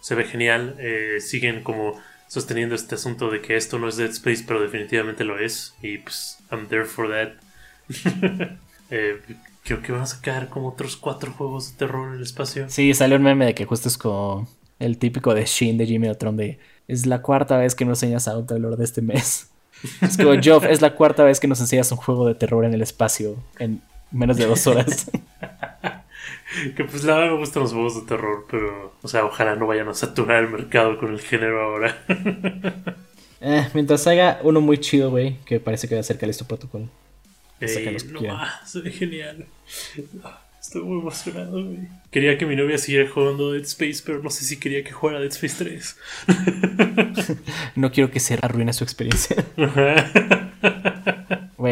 Se 0.00 0.14
ve 0.14 0.24
genial. 0.24 0.76
eh, 0.78 1.16
siguen 1.20 1.62
como 1.62 1.98
sosteniendo 2.28 2.74
este 2.74 2.96
asunto 2.96 3.30
de 3.30 3.40
que 3.40 3.56
esto 3.56 3.78
no 3.78 3.88
es 3.88 3.96
Dead 3.96 4.10
Space, 4.10 4.44
pero 4.46 4.60
definitivamente 4.60 5.24
lo 5.24 5.38
es. 5.38 5.74
Y 5.82 5.98
pues, 5.98 6.38
I'm 6.50 6.68
there 6.68 6.84
for 6.84 7.08
that. 7.08 7.32
Eh, 8.88 9.20
creo 9.64 9.82
que 9.82 9.90
van 9.90 10.02
a 10.02 10.06
sacar 10.06 10.48
como 10.48 10.68
otros 10.68 10.96
cuatro 10.96 11.32
juegos 11.32 11.72
de 11.72 11.76
terror 11.76 12.06
en 12.06 12.18
el 12.18 12.22
espacio. 12.22 12.66
Sí, 12.68 12.94
salió 12.94 13.16
un 13.16 13.24
meme 13.24 13.46
de 13.46 13.54
que 13.56 13.64
justo 13.64 13.88
es 13.88 13.98
como 13.98 14.46
El 14.78 14.96
típico 14.96 15.34
de 15.34 15.44
Shin 15.44 15.76
de 15.76 15.86
Jimmy 15.86 16.06
Neutron 16.06 16.36
de 16.36 16.60
es 16.86 17.04
la 17.04 17.20
cuarta 17.20 17.56
vez 17.56 17.74
que 17.74 17.84
nos 17.84 18.00
enseñas 18.04 18.28
a 18.28 18.38
un 18.38 18.46
de 18.46 18.84
este 18.84 19.02
mes. 19.02 19.50
Es 20.00 20.16
como, 20.16 20.34
Joff, 20.42 20.64
es 20.64 20.80
la 20.80 20.94
cuarta 20.94 21.24
vez 21.24 21.40
que 21.40 21.48
nos 21.48 21.60
enseñas 21.60 21.90
un 21.90 21.98
juego 21.98 22.26
de 22.28 22.36
terror 22.36 22.64
en 22.64 22.74
el 22.74 22.80
espacio 22.80 23.36
menos 24.10 24.36
de 24.36 24.46
dos 24.46 24.66
horas. 24.66 25.10
que 26.76 26.84
pues 26.84 27.04
la 27.04 27.16
verdad 27.16 27.32
me 27.32 27.38
gustan 27.38 27.62
los 27.62 27.72
juegos 27.72 27.94
de 27.96 28.08
terror, 28.08 28.46
pero, 28.50 28.94
o 29.02 29.08
sea, 29.08 29.24
ojalá 29.24 29.56
no 29.56 29.66
vayan 29.66 29.88
a 29.88 29.94
saturar 29.94 30.44
el 30.44 30.50
mercado 30.50 30.98
con 30.98 31.12
el 31.12 31.20
género 31.20 31.62
ahora. 31.62 32.04
eh, 33.40 33.68
mientras 33.74 34.06
haga 34.06 34.40
uno 34.42 34.60
muy 34.60 34.78
chido, 34.78 35.10
güey, 35.10 35.36
que 35.44 35.60
parece 35.60 35.88
que 35.88 35.94
va 35.94 36.00
a 36.00 36.04
ser 36.04 36.18
Calisto 36.18 36.46
Protocol. 36.46 36.88
Eh, 37.60 37.96
no, 38.12 38.20
se 38.66 38.80
ve 38.80 38.90
genial. 38.90 39.46
Estoy 40.60 40.82
muy 40.82 41.00
emocionado, 41.00 41.64
güey. 41.64 41.88
Quería 42.10 42.36
que 42.36 42.44
mi 42.44 42.56
novia 42.56 42.76
siguiera 42.76 43.08
jugando 43.08 43.52
Dead 43.52 43.62
Space, 43.62 44.02
pero 44.04 44.22
no 44.22 44.30
sé 44.30 44.44
si 44.44 44.58
quería 44.58 44.82
que 44.82 44.92
jugara 44.92 45.20
Dead 45.20 45.30
Space 45.30 45.64
3. 45.64 45.96
no 47.76 47.92
quiero 47.92 48.10
que 48.10 48.20
se 48.20 48.34
arruine 48.34 48.72
su 48.72 48.84
experiencia. 48.84 49.36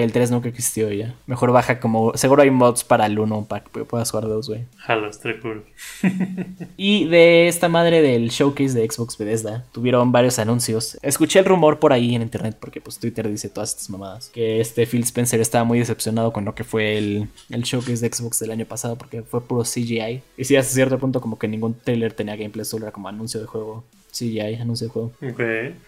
El 0.04 0.12
3 0.12 0.30
nunca 0.30 0.48
existió 0.48 0.90
ya. 0.92 1.14
Mejor 1.26 1.52
baja 1.52 1.80
como. 1.80 2.16
Seguro 2.16 2.42
hay 2.42 2.50
mods 2.50 2.84
para 2.84 3.06
el 3.06 3.18
1 3.18 3.46
para 3.48 3.64
que 3.64 3.84
puedas 3.84 4.10
jugar 4.10 4.28
dos, 4.28 4.48
güey. 4.48 4.64
Jalo, 4.76 5.08
está 5.08 5.30
cool. 5.40 5.64
y 6.76 7.06
de 7.06 7.48
esta 7.48 7.68
madre 7.68 8.02
del 8.02 8.28
showcase 8.28 8.78
de 8.78 8.90
Xbox 8.90 9.16
Bethesda, 9.18 9.64
tuvieron 9.72 10.12
varios 10.12 10.38
anuncios. 10.38 10.98
Escuché 11.02 11.38
el 11.38 11.44
rumor 11.44 11.78
por 11.78 11.92
ahí 11.92 12.14
en 12.14 12.22
internet, 12.22 12.56
porque 12.60 12.80
pues 12.80 12.98
Twitter 12.98 13.28
dice 13.28 13.48
todas 13.48 13.70
estas 13.70 13.90
mamadas. 13.90 14.28
Que 14.28 14.60
este 14.60 14.86
Phil 14.86 15.02
Spencer 15.02 15.40
estaba 15.40 15.64
muy 15.64 15.78
decepcionado 15.78 16.32
con 16.32 16.44
lo 16.44 16.54
que 16.54 16.64
fue 16.64 16.98
el, 16.98 17.28
el 17.50 17.62
showcase 17.62 18.06
de 18.06 18.14
Xbox 18.14 18.38
del 18.40 18.50
año 18.50 18.66
pasado, 18.66 18.96
porque 18.96 19.22
fue 19.22 19.40
puro 19.40 19.62
CGI. 19.62 20.22
Y 20.36 20.44
sí, 20.44 20.56
hasta 20.56 20.74
cierto 20.74 20.98
punto, 20.98 21.20
como 21.20 21.38
que 21.38 21.48
ningún 21.48 21.74
trailer 21.74 22.12
tenía 22.12 22.36
gameplay, 22.36 22.64
solo 22.64 22.84
era 22.84 22.92
como 22.92 23.08
anuncio 23.08 23.40
de 23.40 23.46
juego. 23.46 23.84
Sí, 24.14 24.38
hay 24.38 24.54
anuncio 24.54 24.86
de 24.86 24.92
juego. 24.92 25.12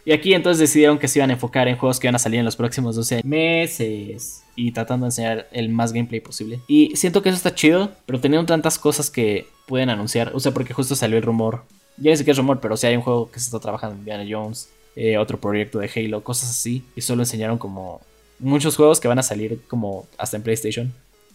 Y 0.05 0.11
aquí 0.11 0.35
entonces 0.35 0.59
decidieron 0.59 0.99
que 0.99 1.07
se 1.07 1.21
iban 1.21 1.31
a 1.31 1.35
enfocar 1.35 1.69
en 1.69 1.77
juegos 1.77 2.01
que 2.01 2.09
iban 2.09 2.17
a 2.17 2.19
salir 2.19 2.41
en 2.41 2.45
los 2.45 2.57
próximos 2.57 2.97
12 2.97 3.23
meses. 3.23 4.43
Y 4.57 4.73
tratando 4.73 5.05
de 5.05 5.09
enseñar 5.11 5.49
el 5.53 5.69
más 5.69 5.93
gameplay 5.93 6.19
posible. 6.19 6.59
Y 6.67 6.97
siento 6.97 7.23
que 7.23 7.29
eso 7.29 7.37
está 7.37 7.55
chido, 7.55 7.93
pero 8.05 8.19
teniendo 8.19 8.45
tantas 8.45 8.81
cosas 8.81 9.11
que 9.11 9.47
pueden 9.69 9.91
anunciar. 9.91 10.33
O 10.35 10.41
sea, 10.41 10.51
porque 10.51 10.75
justo 10.75 10.97
salió 10.97 11.17
el 11.19 11.23
rumor. 11.23 11.63
Ya 11.99 12.11
ni 12.11 12.17
siquiera 12.17 12.33
es 12.33 12.39
rumor, 12.39 12.59
pero 12.61 12.77
sí 12.77 12.89
hay 12.89 12.97
un 12.97 13.03
juego 13.03 13.31
que 13.31 13.39
se 13.39 13.45
está 13.47 13.61
trabajando 13.61 13.95
en 13.95 14.01
Indiana 14.01 14.25
Jones. 14.29 14.71
Eh, 14.97 15.19
otro 15.19 15.39
proyecto 15.39 15.79
de 15.79 15.89
Halo, 15.95 16.25
cosas 16.25 16.51
así. 16.51 16.83
Y 16.97 17.03
solo 17.03 17.23
enseñaron 17.23 17.59
como 17.59 18.01
muchos 18.41 18.75
juegos 18.75 18.99
que 18.99 19.07
van 19.07 19.21
a 19.21 19.23
salir 19.23 19.61
como 19.69 20.09
hasta 20.19 20.37
en 20.37 20.43
PlayStation. 20.43 20.93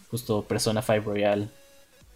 Justo 0.10 0.44
Persona 0.44 0.82
5 0.82 1.04
Royal, 1.06 1.50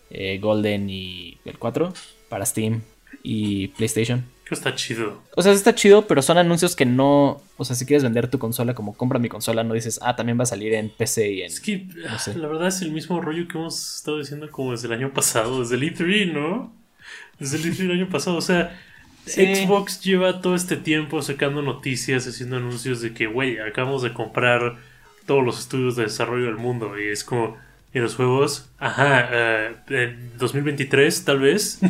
eh, 0.09 0.37
Golden 0.37 0.89
y 0.89 1.37
el 1.45 1.57
4 1.57 1.93
para 2.27 2.45
Steam 2.45 2.81
y 3.23 3.69
PlayStation. 3.69 4.34
Que 4.45 4.53
está 4.53 4.75
chido. 4.75 5.23
O 5.35 5.41
sea, 5.41 5.51
está 5.53 5.73
chido, 5.73 6.05
pero 6.05 6.21
son 6.21 6.37
anuncios 6.37 6.75
que 6.75 6.85
no. 6.85 7.41
O 7.57 7.65
sea, 7.65 7.75
si 7.75 7.85
quieres 7.85 8.03
vender 8.03 8.29
tu 8.29 8.37
consola 8.37 8.75
como 8.75 8.95
compra 8.95 9.17
mi 9.17 9.27
consola, 9.27 9.63
no 9.63 9.73
dices, 9.73 9.99
ah, 10.03 10.15
también 10.15 10.37
va 10.37 10.43
a 10.43 10.47
salir 10.47 10.73
en 10.75 10.89
PC 10.89 11.31
y 11.31 11.41
en. 11.41 11.47
Es 11.47 11.59
que 11.59 11.87
la 12.35 12.47
verdad 12.47 12.67
es 12.67 12.81
el 12.83 12.91
mismo 12.91 13.19
rollo 13.21 13.47
que 13.47 13.57
hemos 13.57 13.95
estado 13.95 14.19
diciendo 14.19 14.49
como 14.51 14.71
desde 14.71 14.87
el 14.87 14.93
año 14.93 15.11
pasado, 15.11 15.61
desde 15.61 15.75
el 15.75 15.81
E3, 15.81 16.31
¿no? 16.31 16.71
Desde 17.39 17.57
el 17.57 17.73
E3 17.73 17.77
del 17.77 17.91
año 17.91 18.09
pasado. 18.09 18.37
O 18.37 18.41
sea, 18.41 18.79
Xbox 19.25 20.01
lleva 20.01 20.41
todo 20.41 20.53
este 20.53 20.77
tiempo 20.77 21.23
sacando 21.23 21.63
noticias, 21.63 22.27
haciendo 22.27 22.57
anuncios 22.57 23.01
de 23.01 23.13
que, 23.13 23.25
güey, 23.25 23.57
acabamos 23.57 24.03
de 24.03 24.13
comprar 24.13 24.77
todos 25.25 25.43
los 25.43 25.59
estudios 25.59 25.95
de 25.95 26.03
desarrollo 26.03 26.45
del 26.45 26.57
mundo. 26.57 26.99
Y 26.99 27.07
es 27.07 27.23
como, 27.23 27.57
¿y 27.95 27.99
los 27.99 28.15
juegos? 28.15 28.69
Ajá, 28.77 29.29
uh, 29.31 29.93
en 29.93 30.37
2023 30.37 31.25
tal 31.25 31.39
vez. 31.39 31.79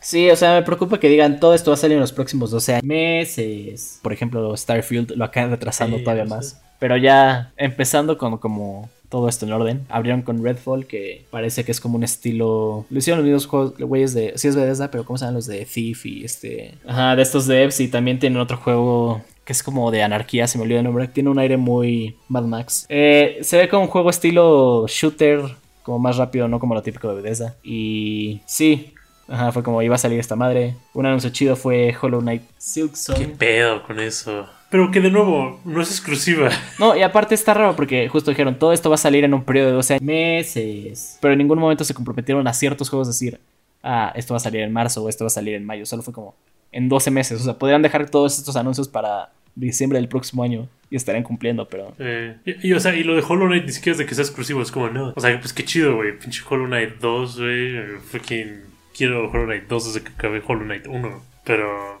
Sí, 0.00 0.30
o 0.30 0.36
sea, 0.36 0.54
me 0.54 0.62
preocupa 0.62 1.00
que 1.00 1.08
digan 1.08 1.40
todo 1.40 1.54
esto 1.54 1.72
va 1.72 1.74
a 1.74 1.76
salir 1.76 1.96
en 1.96 2.00
los 2.00 2.12
próximos 2.12 2.52
12 2.52 2.82
meses. 2.84 3.98
Por 4.00 4.12
ejemplo, 4.12 4.56
Starfield 4.56 5.10
lo 5.16 5.24
acaban 5.24 5.50
retrasando 5.50 5.98
todavía 5.98 6.24
más. 6.24 6.62
Pero 6.78 6.96
ya 6.96 7.52
empezando 7.56 8.16
con 8.16 8.38
como 8.38 8.88
todo 9.08 9.28
esto 9.28 9.44
en 9.44 9.52
orden. 9.52 9.86
Abrieron 9.88 10.22
con 10.22 10.42
Redfall, 10.42 10.86
que 10.86 11.26
parece 11.30 11.64
que 11.64 11.72
es 11.72 11.80
como 11.80 11.96
un 11.96 12.04
estilo. 12.04 12.86
Lo 12.88 12.98
hicieron 12.98 13.18
los 13.18 13.26
mismos 13.26 13.46
juegos, 13.46 13.74
güeyes 13.76 14.14
de. 14.14 14.34
Sí, 14.36 14.48
es 14.48 14.56
Bethesda, 14.56 14.90
pero 14.90 15.04
¿cómo 15.04 15.18
se 15.18 15.24
llaman 15.24 15.34
los 15.34 15.46
de 15.46 15.64
Thief 15.64 16.06
y 16.06 16.24
este. 16.24 16.74
Ajá, 16.86 17.16
de 17.16 17.22
estos 17.22 17.46
devs. 17.46 17.80
Y 17.80 17.88
también 17.88 18.20
tienen 18.20 18.40
otro 18.40 18.56
juego 18.56 19.22
que 19.48 19.54
es 19.54 19.62
como 19.62 19.90
de 19.90 20.02
anarquía, 20.02 20.46
se 20.46 20.58
me 20.58 20.64
olvidó 20.64 20.80
el 20.80 20.84
nombre. 20.84 21.08
Tiene 21.08 21.30
un 21.30 21.38
aire 21.38 21.56
muy 21.56 22.18
Mad 22.28 22.42
Max. 22.42 22.84
Eh, 22.90 23.38
se 23.40 23.56
ve 23.56 23.66
como 23.70 23.84
un 23.84 23.88
juego 23.88 24.10
estilo 24.10 24.84
shooter, 24.86 25.40
como 25.82 25.98
más 25.98 26.18
rápido, 26.18 26.48
no 26.48 26.60
como 26.60 26.74
lo 26.74 26.82
típico 26.82 27.08
de 27.08 27.22
Bethesda. 27.22 27.56
Y 27.62 28.42
sí, 28.44 28.92
Ajá, 29.26 29.50
fue 29.50 29.62
como 29.62 29.80
iba 29.80 29.94
a 29.94 29.98
salir 29.98 30.20
esta 30.20 30.36
madre. 30.36 30.74
Un 30.92 31.06
anuncio 31.06 31.30
chido 31.30 31.56
fue 31.56 31.96
Hollow 31.98 32.20
Knight 32.20 32.42
Silksong. 32.58 33.16
¿Qué 33.16 33.28
pedo 33.28 33.82
con 33.84 34.00
eso? 34.00 34.46
Pero 34.68 34.90
que 34.90 35.00
de 35.00 35.10
nuevo, 35.10 35.58
no 35.64 35.80
es 35.80 35.90
exclusiva. 35.92 36.50
No, 36.78 36.94
y 36.94 37.00
aparte 37.00 37.34
está 37.34 37.54
raro 37.54 37.74
porque 37.74 38.06
justo 38.10 38.30
dijeron, 38.30 38.58
todo 38.58 38.74
esto 38.74 38.90
va 38.90 38.96
a 38.96 38.98
salir 38.98 39.24
en 39.24 39.32
un 39.32 39.44
periodo 39.44 39.68
de 39.68 39.74
12 39.76 40.00
meses. 40.00 41.16
Pero 41.22 41.32
en 41.32 41.38
ningún 41.38 41.58
momento 41.58 41.84
se 41.84 41.94
comprometieron 41.94 42.46
a 42.46 42.52
ciertos 42.52 42.90
juegos 42.90 43.08
decir, 43.08 43.40
ah, 43.82 44.12
esto 44.14 44.34
va 44.34 44.36
a 44.36 44.40
salir 44.40 44.60
en 44.60 44.74
marzo 44.74 45.02
o 45.02 45.08
esto 45.08 45.24
va 45.24 45.28
a 45.28 45.30
salir 45.30 45.54
en 45.54 45.64
mayo. 45.64 45.86
Solo 45.86 46.02
fue 46.02 46.12
como 46.12 46.34
en 46.72 46.88
12 46.88 47.10
meses. 47.10 47.40
O 47.40 47.44
sea, 47.44 47.54
podrían 47.54 47.82
dejar 47.82 48.08
todos 48.10 48.38
estos 48.38 48.56
anuncios 48.56 48.88
para 48.88 49.30
diciembre 49.66 49.98
del 49.98 50.08
próximo 50.08 50.42
año 50.42 50.68
y 50.90 50.96
estarían 50.96 51.24
cumpliendo, 51.24 51.68
pero. 51.68 51.94
Eh, 51.98 52.36
y, 52.62 52.72
o 52.72 52.80
sea, 52.80 52.94
y 52.94 53.04
lo 53.04 53.14
de 53.14 53.22
Hollow 53.26 53.46
Knight 53.46 53.66
ni 53.66 53.72
siquiera 53.72 53.92
es 53.92 53.98
de 53.98 54.06
que 54.06 54.14
sea 54.14 54.24
exclusivo, 54.24 54.62
es 54.62 54.70
como, 54.70 54.88
no. 54.88 55.12
O 55.14 55.20
sea, 55.20 55.38
pues 55.40 55.52
qué 55.52 55.64
chido, 55.64 55.96
güey. 55.96 56.18
Pinche 56.18 56.42
Hollow 56.48 56.66
Knight 56.66 56.98
2, 57.00 57.38
güey. 57.38 57.76
Fucking 58.10 58.62
quiero 58.96 59.30
Hollow 59.30 59.46
Knight 59.46 59.68
2 59.68 59.94
desde 59.94 60.06
que 60.06 60.12
acabé 60.12 60.42
Hollow 60.46 60.64
Knight 60.64 60.86
1. 60.86 61.22
Pero. 61.44 61.98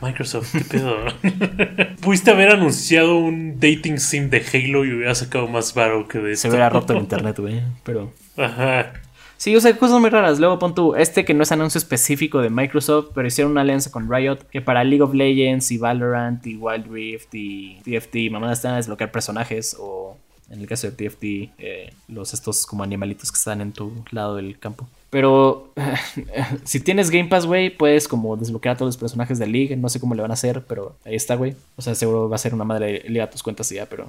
Microsoft, 0.00 0.52
¿qué 0.52 0.64
pedo? 0.78 1.06
Pudiste 2.00 2.30
haber 2.30 2.50
anunciado 2.50 3.16
un 3.16 3.58
dating 3.58 3.98
sim 3.98 4.30
de 4.30 4.38
Halo 4.38 4.84
y 4.84 4.92
hubiera 4.92 5.14
sacado 5.16 5.48
más 5.48 5.74
varo 5.74 6.06
que 6.06 6.18
de 6.18 6.32
esto. 6.32 6.42
Se 6.42 6.48
hubiera 6.50 6.68
roto 6.68 6.92
el 6.92 6.98
internet, 7.00 7.38
güey. 7.38 7.62
Pero. 7.82 8.12
Ajá. 8.36 8.92
Sí, 9.36 9.54
o 9.54 9.60
sea, 9.60 9.76
cosas 9.76 10.00
muy 10.00 10.10
raras. 10.10 10.38
Luego 10.40 10.58
pon 10.58 10.74
tú, 10.74 10.94
este 10.94 11.24
que 11.24 11.34
no 11.34 11.42
es 11.42 11.52
anuncio 11.52 11.78
específico 11.78 12.40
de 12.40 12.50
Microsoft, 12.50 13.10
pero 13.14 13.28
hicieron 13.28 13.52
una 13.52 13.60
alianza 13.60 13.90
con 13.90 14.10
Riot 14.10 14.38
que 14.50 14.60
para 14.60 14.82
League 14.84 15.02
of 15.02 15.14
Legends 15.14 15.70
y 15.70 15.78
Valorant 15.78 16.46
y 16.46 16.56
Wild 16.56 16.90
Rift 16.90 17.34
y 17.34 17.78
TFT, 17.84 18.30
mamadas 18.30 18.58
están 18.58 18.74
a 18.74 18.76
desbloquear 18.76 19.10
personajes 19.10 19.76
o 19.78 20.16
en 20.50 20.60
el 20.60 20.66
caso 20.66 20.88
de 20.88 20.92
TFT, 20.92 21.24
eh, 21.58 21.92
los 22.08 22.32
estos 22.32 22.66
como 22.66 22.84
animalitos 22.84 23.32
que 23.32 23.36
están 23.36 23.60
en 23.60 23.72
tu 23.72 23.92
lado 24.10 24.36
del 24.36 24.58
campo. 24.58 24.88
Pero 25.10 25.72
si 26.64 26.80
tienes 26.80 27.10
Game 27.10 27.28
Pass, 27.28 27.46
güey, 27.46 27.70
puedes 27.70 28.06
como 28.06 28.36
desbloquear 28.36 28.74
a 28.74 28.78
todos 28.78 28.88
los 28.88 28.96
personajes 28.96 29.38
de 29.38 29.46
League. 29.46 29.76
No 29.76 29.88
sé 29.88 30.00
cómo 30.00 30.14
le 30.14 30.22
van 30.22 30.30
a 30.30 30.34
hacer, 30.34 30.64
pero 30.66 30.96
ahí 31.04 31.14
está, 31.14 31.34
güey. 31.34 31.56
O 31.76 31.82
sea, 31.82 31.94
seguro 31.94 32.28
va 32.28 32.36
a 32.36 32.38
ser 32.38 32.54
una 32.54 32.64
madre 32.64 33.04
liga 33.08 33.24
a 33.24 33.30
tus 33.30 33.42
cuentas 33.42 33.70
y 33.72 33.76
ya, 33.76 33.86
pero. 33.86 34.08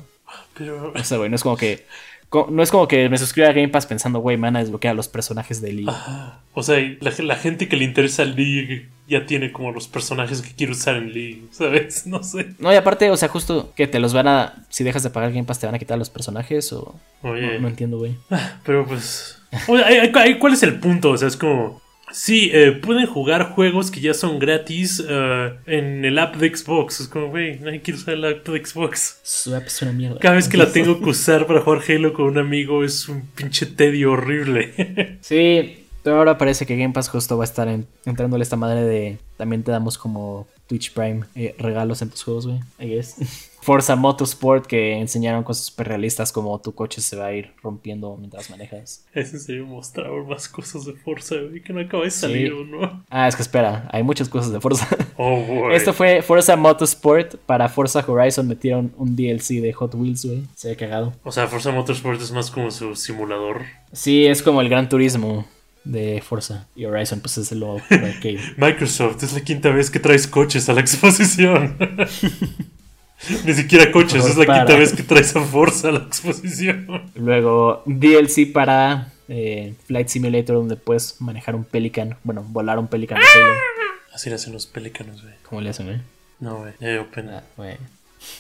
Pero. 0.56 0.94
O 0.94 1.04
sea, 1.04 1.18
güey, 1.18 1.30
no 1.30 1.36
es 1.36 1.44
como 1.44 1.58
que. 1.58 1.86
No 2.32 2.62
es 2.62 2.72
como 2.72 2.88
que 2.88 3.08
me 3.10 3.18
suscriba 3.18 3.48
a 3.48 3.54
Game 3.54 3.70
Pass 3.70 3.86
pensando, 3.86 4.20
güey, 4.20 4.36
me 4.36 4.48
van 4.48 4.58
a 4.58 4.60
desbloquear 4.60 4.92
a 4.92 4.96
los 4.96 5.08
personajes 5.08 5.62
de 5.62 5.72
League. 5.72 5.98
o 6.54 6.64
sea, 6.64 6.78
la, 7.00 7.14
la, 7.18 7.36
gente 7.36 7.70
que 7.70 7.78
le 7.78 7.86
interesa 7.86 8.26
League 8.26 8.90
ya 9.08 9.26
tiene 9.26 9.54
como 9.54 9.72
los 9.72 9.88
personajes 9.88 10.42
que 10.42 10.54
quiere 10.54 10.74
usar 10.74 10.98
en 10.98 11.14
League, 11.14 11.44
¿sabes? 11.52 12.06
No 12.06 12.24
sé. 12.24 12.54
No, 12.60 12.72
y 12.72 12.76
aparte, 12.76 13.10
o 13.10 13.18
sea, 13.18 13.30
justo 13.30 13.72
que 13.76 13.88
te 13.88 14.00
los 14.00 14.14
van 14.14 14.28
a. 14.28 14.66
Si 14.70 14.84
dejas 14.84 15.04
de 15.04 15.10
pagar 15.10 15.32
Game 15.32 15.46
Pass, 15.46 15.60
te 15.60 15.66
van 15.66 15.76
a 15.76 15.80
quitar 15.80 15.98
los 15.98 16.10
personajes 16.10 16.72
o. 16.74 16.96
Oye. 17.24 17.54
No, 17.54 17.60
no 17.62 17.68
entiendo, 17.70 17.98
güey. 17.98 18.16
Pero 18.66 18.86
pues. 18.86 19.42
¿Cuál 19.66 20.54
es 20.54 20.64
el 20.64 20.80
punto? 20.80 21.12
O 21.12 21.18
sea, 21.18 21.30
es 21.30 21.38
como. 21.38 21.82
Sí, 22.12 22.50
eh, 22.54 22.72
pueden 22.72 23.06
jugar 23.06 23.52
juegos 23.52 23.92
que 23.92 24.00
ya 24.00 24.14
son 24.14 24.40
gratis 24.40 25.02
uh, 25.02 25.58
en 25.66 26.06
el 26.06 26.18
app 26.20 26.36
de 26.38 26.56
Xbox. 26.56 27.02
Es 27.02 27.08
como, 27.08 27.28
güey, 27.30 27.60
nadie 27.60 27.82
quiere 27.82 28.00
usar 28.00 28.14
el 28.14 28.26
app 28.26 28.48
de 28.48 28.66
Xbox. 28.66 29.20
Su 29.24 29.54
app 29.54 29.68
es 29.68 29.82
una 29.82 29.92
mierda. 29.92 30.20
Cada 30.20 30.36
vez 30.36 30.48
que 30.48 30.58
la 30.58 30.72
tengo 30.72 31.00
que 31.00 31.10
usar 31.10 31.46
para 31.48 31.62
jugar 31.62 31.82
Halo 31.88 32.14
con 32.14 32.26
un 32.26 32.38
amigo 32.38 32.84
es 32.84 33.10
un 33.10 33.28
pinche 33.28 33.66
tedio 33.66 34.14
horrible. 34.14 35.18
sí, 35.22 35.86
pero 36.04 36.18
ahora 36.18 36.38
parece 36.38 36.66
que 36.66 36.78
Game 36.78 36.94
Pass 36.94 37.10
justo 37.10 37.38
va 37.38 37.44
a 37.44 37.46
estar 37.46 37.68
en, 37.68 37.86
entrándole 38.06 38.44
esta 38.44 38.56
madre 38.56 38.84
de. 38.84 39.18
También 39.36 39.64
te 39.64 39.72
damos 39.72 39.98
como 39.98 40.48
Twitch 40.68 40.94
Prime 40.94 41.26
eh, 41.36 41.56
regalos 41.60 42.02
en 42.02 42.10
tus 42.10 42.24
juegos, 42.24 42.48
güey. 42.48 42.60
I 42.80 42.88
guess. 42.88 43.16
Forza 43.68 43.98
Motorsport 43.98 44.66
que 44.66 44.94
enseñaron 44.98 45.44
cosas 45.44 45.66
super 45.66 45.90
realistas 45.90 46.32
como 46.32 46.58
tu 46.62 46.74
coche 46.74 47.02
se 47.02 47.18
va 47.18 47.26
a 47.26 47.34
ir 47.34 47.52
rompiendo 47.62 48.16
mientras 48.16 48.50
manejas. 48.50 49.06
Es 49.14 49.34
en 49.34 49.42
serio 49.42 49.66
mostraron 49.66 50.26
más 50.26 50.48
cosas 50.48 50.86
de 50.86 50.94
Forza, 50.94 51.36
güey, 51.36 51.62
que 51.62 51.74
no 51.74 51.82
acaba 51.82 52.06
de 52.06 52.12
salir, 52.12 52.54
sí. 52.54 52.72
¿no? 52.72 53.04
Ah, 53.10 53.28
es 53.28 53.36
que 53.36 53.42
espera, 53.42 53.86
hay 53.92 54.04
muchas 54.04 54.30
cosas 54.30 54.54
de 54.54 54.62
Forza. 54.62 54.88
Oh, 55.20 55.42
boy. 55.42 55.76
Esto 55.76 55.92
fue 55.94 56.22
Forza 56.22 56.56
Motorsport. 56.56 57.38
Para 57.46 57.68
Forza 57.68 58.06
Horizon 58.08 58.48
metieron 58.48 58.94
un 58.98 59.16
DLC 59.16 59.60
de 59.62 59.74
Hot 59.74 59.96
Wheels, 59.96 60.26
güey. 60.26 60.44
Se 60.56 60.70
ve 60.70 60.76
cagado. 60.78 61.12
O 61.24 61.32
sea, 61.34 61.48
Forza 61.48 61.72
Motorsport 61.72 62.22
es 62.22 62.32
más 62.32 62.52
como 62.52 62.72
su 62.72 62.96
simulador. 62.96 63.64
Sí, 63.92 64.28
es 64.28 64.44
como 64.44 64.62
el 64.62 64.70
Gran 64.70 64.88
Turismo 64.88 65.46
de 65.84 66.22
Forza 66.22 66.68
y 66.76 66.86
Horizon 66.86 67.20
pues 67.20 67.38
es 67.38 67.52
lo 67.52 67.74
arcade. 67.90 68.40
Microsoft, 68.56 69.24
es 69.24 69.34
la 69.34 69.42
quinta 69.42 69.72
vez 69.72 69.90
que 69.90 70.00
traes 70.00 70.26
coches 70.26 70.70
a 70.70 70.74
la 70.74 70.80
exposición. 70.82 71.76
Ni 73.46 73.54
siquiera 73.54 73.92
coches, 73.92 74.26
es 74.26 74.38
la 74.38 74.46
quinta 74.46 74.78
vez 74.78 74.94
que 74.94 75.04
traes 75.04 75.36
a 75.36 75.42
Forza 75.42 75.90
a 75.90 75.94
la 75.94 76.00
exposición. 76.00 76.88
Luego 77.16 77.84
DLC 77.86 78.52
para 78.54 79.12
eh, 79.28 79.74
Flight 79.86 80.08
Simulator 80.08 80.56
donde 80.56 80.76
puedes 80.76 81.20
manejar 81.20 81.56
un 81.56 81.64
Pelican, 81.64 82.16
bueno, 82.24 82.44
volar 82.48 82.80
un 82.80 82.88
Pelican. 82.88 83.20
Así 84.14 84.30
le 84.30 84.36
hacen 84.36 84.54
los 84.54 84.66
pelícanos, 84.66 85.22
güey. 85.22 85.34
¿Cómo 85.44 85.62
le 85.62 85.70
hacen, 85.70 85.88
güey? 85.88 86.00
No, 86.40 86.58
güey. 86.58 86.74
Ya 86.80 86.90
dio 86.90 87.12
pena. 87.12 87.38
Ah, 87.38 87.44
güey. 87.58 87.78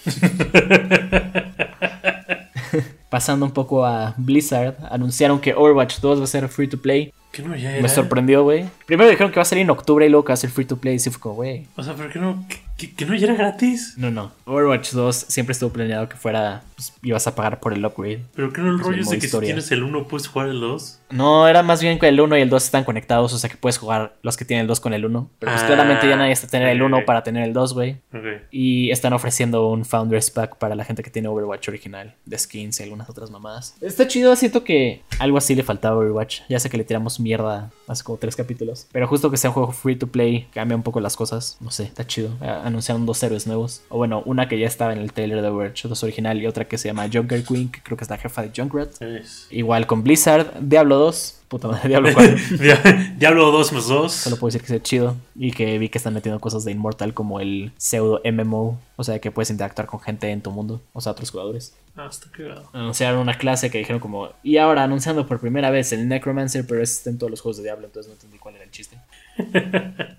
Pasando 3.09 3.45
un 3.45 3.51
poco 3.51 3.85
a 3.85 4.13
Blizzard, 4.17 4.75
anunciaron 4.89 5.39
que 5.39 5.53
Overwatch 5.53 5.99
2 5.99 6.19
va 6.19 6.23
a 6.23 6.27
ser 6.27 6.47
free 6.49 6.67
to 6.67 6.79
play. 6.79 7.13
¿Qué 7.31 7.41
no 7.41 7.55
ya 7.55 7.73
era? 7.73 7.81
Me 7.81 7.89
sorprendió, 7.89 8.43
güey. 8.43 8.65
Primero 8.85 9.09
dijeron 9.09 9.31
que 9.31 9.37
va 9.37 9.43
a 9.43 9.45
salir 9.45 9.63
en 9.63 9.69
octubre 9.69 10.05
y 10.05 10.09
luego 10.09 10.25
que 10.25 10.29
va 10.29 10.35
a 10.35 10.37
ser 10.37 10.49
free 10.49 10.65
to 10.65 10.77
play. 10.77 10.95
Y 10.95 10.99
sí 10.99 11.09
fue 11.09 11.19
como, 11.19 11.35
güey. 11.35 11.67
O 11.75 11.83
sea, 11.83 11.93
¿pero 11.95 12.09
qué 12.09 12.19
no? 12.19 12.45
¿Que, 12.49 12.57
que, 12.77 12.93
que 12.93 13.05
no 13.05 13.15
ya 13.15 13.25
era 13.25 13.35
gratis? 13.35 13.95
No, 13.97 14.11
no. 14.11 14.31
Overwatch 14.45 14.91
2 14.91 15.15
siempre 15.27 15.51
estuvo 15.53 15.71
planeado 15.71 16.07
que 16.07 16.15
fuera. 16.15 16.63
Pues, 16.75 16.93
ibas 17.01 17.25
a 17.25 17.33
pagar 17.33 17.59
por 17.59 17.73
el 17.73 17.83
upgrade. 17.83 18.23
¿Pero 18.35 18.53
qué 18.53 18.61
no 18.61 18.69
el 18.69 18.75
Pues, 18.75 18.87
rollo 18.87 19.01
es 19.01 19.09
de 19.09 19.17
que 19.17 19.25
historia. 19.25 19.47
si 19.47 19.53
tienes 19.53 19.71
el 19.71 19.81
1 19.83 20.07
puedes 20.07 20.27
jugar 20.27 20.49
el 20.49 20.59
2? 20.61 20.99
No, 21.09 21.47
era 21.47 21.63
más 21.63 21.81
bien 21.81 21.97
que 21.97 22.07
el 22.07 22.21
1 22.21 22.37
y 22.37 22.41
el 22.41 22.49
2 22.49 22.63
están 22.63 22.83
conectados. 22.83 23.33
O 23.33 23.37
sea 23.39 23.49
que 23.49 23.57
puedes 23.57 23.77
jugar 23.79 24.15
los 24.21 24.37
que 24.37 24.45
tienen 24.45 24.61
el 24.61 24.67
2 24.67 24.79
con 24.79 24.93
el 24.93 25.03
1. 25.05 25.29
Pero 25.39 25.51
pues 25.51 25.63
Ah, 25.63 25.65
claramente 25.67 26.07
ya 26.07 26.15
nadie 26.15 26.33
está 26.33 26.47
tener 26.47 26.67
el 26.69 26.81
1 26.83 26.97
ok. 26.99 27.05
para 27.05 27.23
tener 27.23 27.43
el 27.47 27.53
2, 27.53 27.73
güey. 27.73 27.93
Ok. 28.13 28.25
Y 28.51 28.91
están 28.91 29.13
ofreciendo 29.13 29.67
un 29.69 29.85
Founders 29.85 30.29
Pack 30.29 30.57
para 30.57 30.75
la 30.75 30.85
gente 30.85 31.01
que 31.01 31.09
tiene 31.09 31.27
Overwatch 31.29 31.67
original, 31.69 32.13
de 32.25 32.37
skins 32.37 32.79
y 32.79 32.83
algunas 32.83 33.09
otras 33.09 33.31
mamadas. 33.31 33.75
Está 33.81 34.07
chido, 34.07 34.35
siento 34.35 34.63
que 34.63 35.01
algo 35.17 35.39
así 35.39 35.55
le 35.55 35.63
faltaba 35.63 35.95
a 35.95 35.99
Overwatch. 35.99 36.41
Ya 36.47 36.59
sé 36.59 36.69
que 36.69 36.77
le 36.77 36.83
tiramos 36.83 37.19
mierda 37.19 37.71
hace 37.87 38.03
como 38.03 38.19
tres 38.19 38.35
capítulos. 38.35 38.85
Pero 38.91 39.07
justo 39.07 39.31
que 39.31 39.37
sea 39.37 39.49
un 39.49 39.55
juego 39.55 39.71
free 39.71 39.95
to 39.95 40.07
play 40.07 40.47
cambia 40.53 40.75
un 40.77 40.83
poco 40.83 40.99
las 40.99 41.15
cosas. 41.15 41.57
No 41.59 41.71
sé, 41.71 41.83
está 41.85 42.05
chido. 42.05 42.29
Eh, 42.41 42.61
Anunciaron 42.67 43.05
dos 43.05 43.21
héroes 43.23 43.47
nuevos. 43.47 43.81
O 43.89 43.97
bueno, 43.97 44.21
una 44.25 44.47
que 44.47 44.59
ya 44.59 44.67
estaba 44.67 44.93
en 44.93 44.99
el 44.99 45.13
trailer 45.13 45.41
de 45.41 45.47
Overwatch 45.49 45.85
2 45.85 46.03
original 46.03 46.41
y 46.41 46.47
otra 46.47 46.65
que 46.65 46.77
se 46.77 46.87
llama 46.89 47.07
Junker 47.11 47.43
Queen, 47.43 47.69
que 47.71 47.81
creo 47.81 47.97
que 47.97 48.03
es 48.03 48.09
la 48.09 48.17
jefa 48.17 48.41
de 48.43 48.51
Junkrat. 48.55 49.01
Es. 49.01 49.47
Igual 49.49 49.87
con 49.87 50.03
Blizzard, 50.03 50.53
Diablo 50.61 50.97
2. 50.97 51.33
Puta 51.47 51.69
madre, 51.69 51.87
Diablo 51.87 52.09
4. 52.13 52.35
Dia- 52.59 53.15
Diablo 53.17 53.51
2 53.51 53.71
más 53.73 53.87
2. 53.87 54.11
Solo 54.11 54.35
puedo 54.37 54.49
decir 54.49 54.61
que 54.61 54.67
sea 54.67 54.81
chido. 54.83 55.15
Y 55.35 55.51
que 55.51 55.77
vi 55.79 55.87
que 55.89 55.97
están 55.97 56.13
metiendo 56.13 56.39
cosas 56.41 56.65
de 56.65 56.71
Immortal 56.71 57.13
como 57.13 57.39
el 57.39 57.71
pseudo 57.77 58.21
MMO. 58.29 58.79
O 58.97 59.03
sea, 59.03 59.19
que 59.19 59.31
puedes 59.31 59.49
interactuar 59.49 59.87
con 59.87 59.99
gente 60.01 60.29
en 60.29 60.41
tu 60.41 60.51
mundo. 60.51 60.81
O 60.93 60.99
sea, 60.99 61.13
otros 61.13 61.31
jugadores. 61.31 61.73
Ah, 61.95 62.07
está 62.11 62.29
cagado. 62.31 62.69
Anunciaron 62.73 63.19
una 63.21 63.37
clase 63.37 63.71
que 63.71 63.77
dijeron 63.79 63.99
como... 63.99 64.29
Y 64.43 64.57
ahora 64.57 64.83
anunciando 64.83 65.25
por 65.25 65.39
primera 65.39 65.69
vez 65.71 65.91
el 65.93 66.07
Necromancer, 66.07 66.65
pero 66.67 66.83
es 66.83 67.07
en 67.07 67.17
todos 67.17 67.31
los 67.31 67.39
juegos 67.41 67.57
de 67.57 67.63
Diablo. 67.63 67.85
Entonces 67.87 68.09
no 68.09 68.13
entendí 68.15 68.37
cuál 68.37 68.55
era 68.55 68.63
el 68.65 68.71
chiste. 68.71 68.97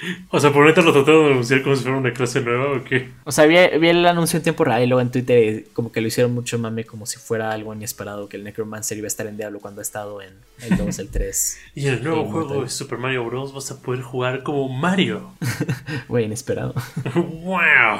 O 0.30 0.40
sea, 0.40 0.52
por 0.52 0.66
neta 0.66 0.82
lo 0.82 0.92
trataron 0.92 1.26
de 1.26 1.32
anunciar 1.32 1.62
como 1.62 1.76
si 1.76 1.82
fuera 1.82 1.98
una 1.98 2.12
clase 2.12 2.40
nueva 2.40 2.76
o 2.76 2.84
qué. 2.84 3.10
O 3.24 3.32
sea, 3.32 3.46
vi, 3.46 3.56
vi 3.78 3.88
el 3.88 4.06
anuncio 4.06 4.36
en 4.36 4.42
tiempo 4.42 4.64
real 4.64 4.82
y 4.82 4.86
luego 4.86 5.00
en 5.00 5.10
Twitter 5.10 5.64
como 5.72 5.90
que 5.92 6.00
lo 6.00 6.08
hicieron 6.08 6.34
mucho 6.34 6.58
mame 6.58 6.84
como 6.84 7.06
si 7.06 7.18
fuera 7.18 7.50
algo 7.50 7.74
inesperado 7.74 8.28
que 8.28 8.36
el 8.36 8.44
Necromancer 8.44 8.96
iba 8.98 9.06
a 9.06 9.08
estar 9.08 9.26
en 9.26 9.36
Diablo 9.36 9.60
cuando 9.60 9.80
ha 9.80 9.82
estado 9.82 10.22
en 10.22 10.34
el 10.60 10.76
2, 10.76 10.98
el 10.98 11.08
3. 11.08 11.58
Y 11.74 11.86
en 11.88 11.94
el 11.94 12.04
nuevo 12.04 12.24
juego 12.26 12.62
de 12.62 12.68
Super 12.68 12.98
Mario 12.98 13.24
Bros. 13.24 13.52
vas 13.52 13.70
a 13.70 13.80
poder 13.80 14.02
jugar 14.02 14.42
como 14.42 14.68
Mario. 14.68 15.30
Güey, 16.08 16.26
inesperado. 16.26 16.74
¡Wow! 17.14 17.98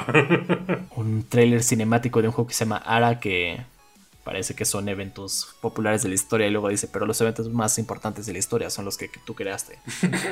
un 0.95 1.25
tráiler 1.27 1.63
cinemático 1.63 2.21
de 2.21 2.27
un 2.27 2.33
juego 2.33 2.47
que 2.47 2.53
se 2.53 2.65
llama 2.65 2.77
Ara 2.77 3.19
que 3.19 3.61
parece 4.23 4.53
que 4.53 4.65
son 4.65 4.87
eventos 4.89 5.55
populares 5.61 6.03
de 6.03 6.09
la 6.09 6.15
historia 6.15 6.47
y 6.47 6.51
luego 6.51 6.69
dice, 6.69 6.87
pero 6.87 7.05
los 7.05 7.19
eventos 7.21 7.49
más 7.49 7.79
importantes 7.79 8.25
de 8.25 8.33
la 8.33 8.39
historia 8.39 8.69
son 8.69 8.85
los 8.85 8.97
que, 8.97 9.09
que 9.09 9.19
tú 9.25 9.33
creaste. 9.33 9.79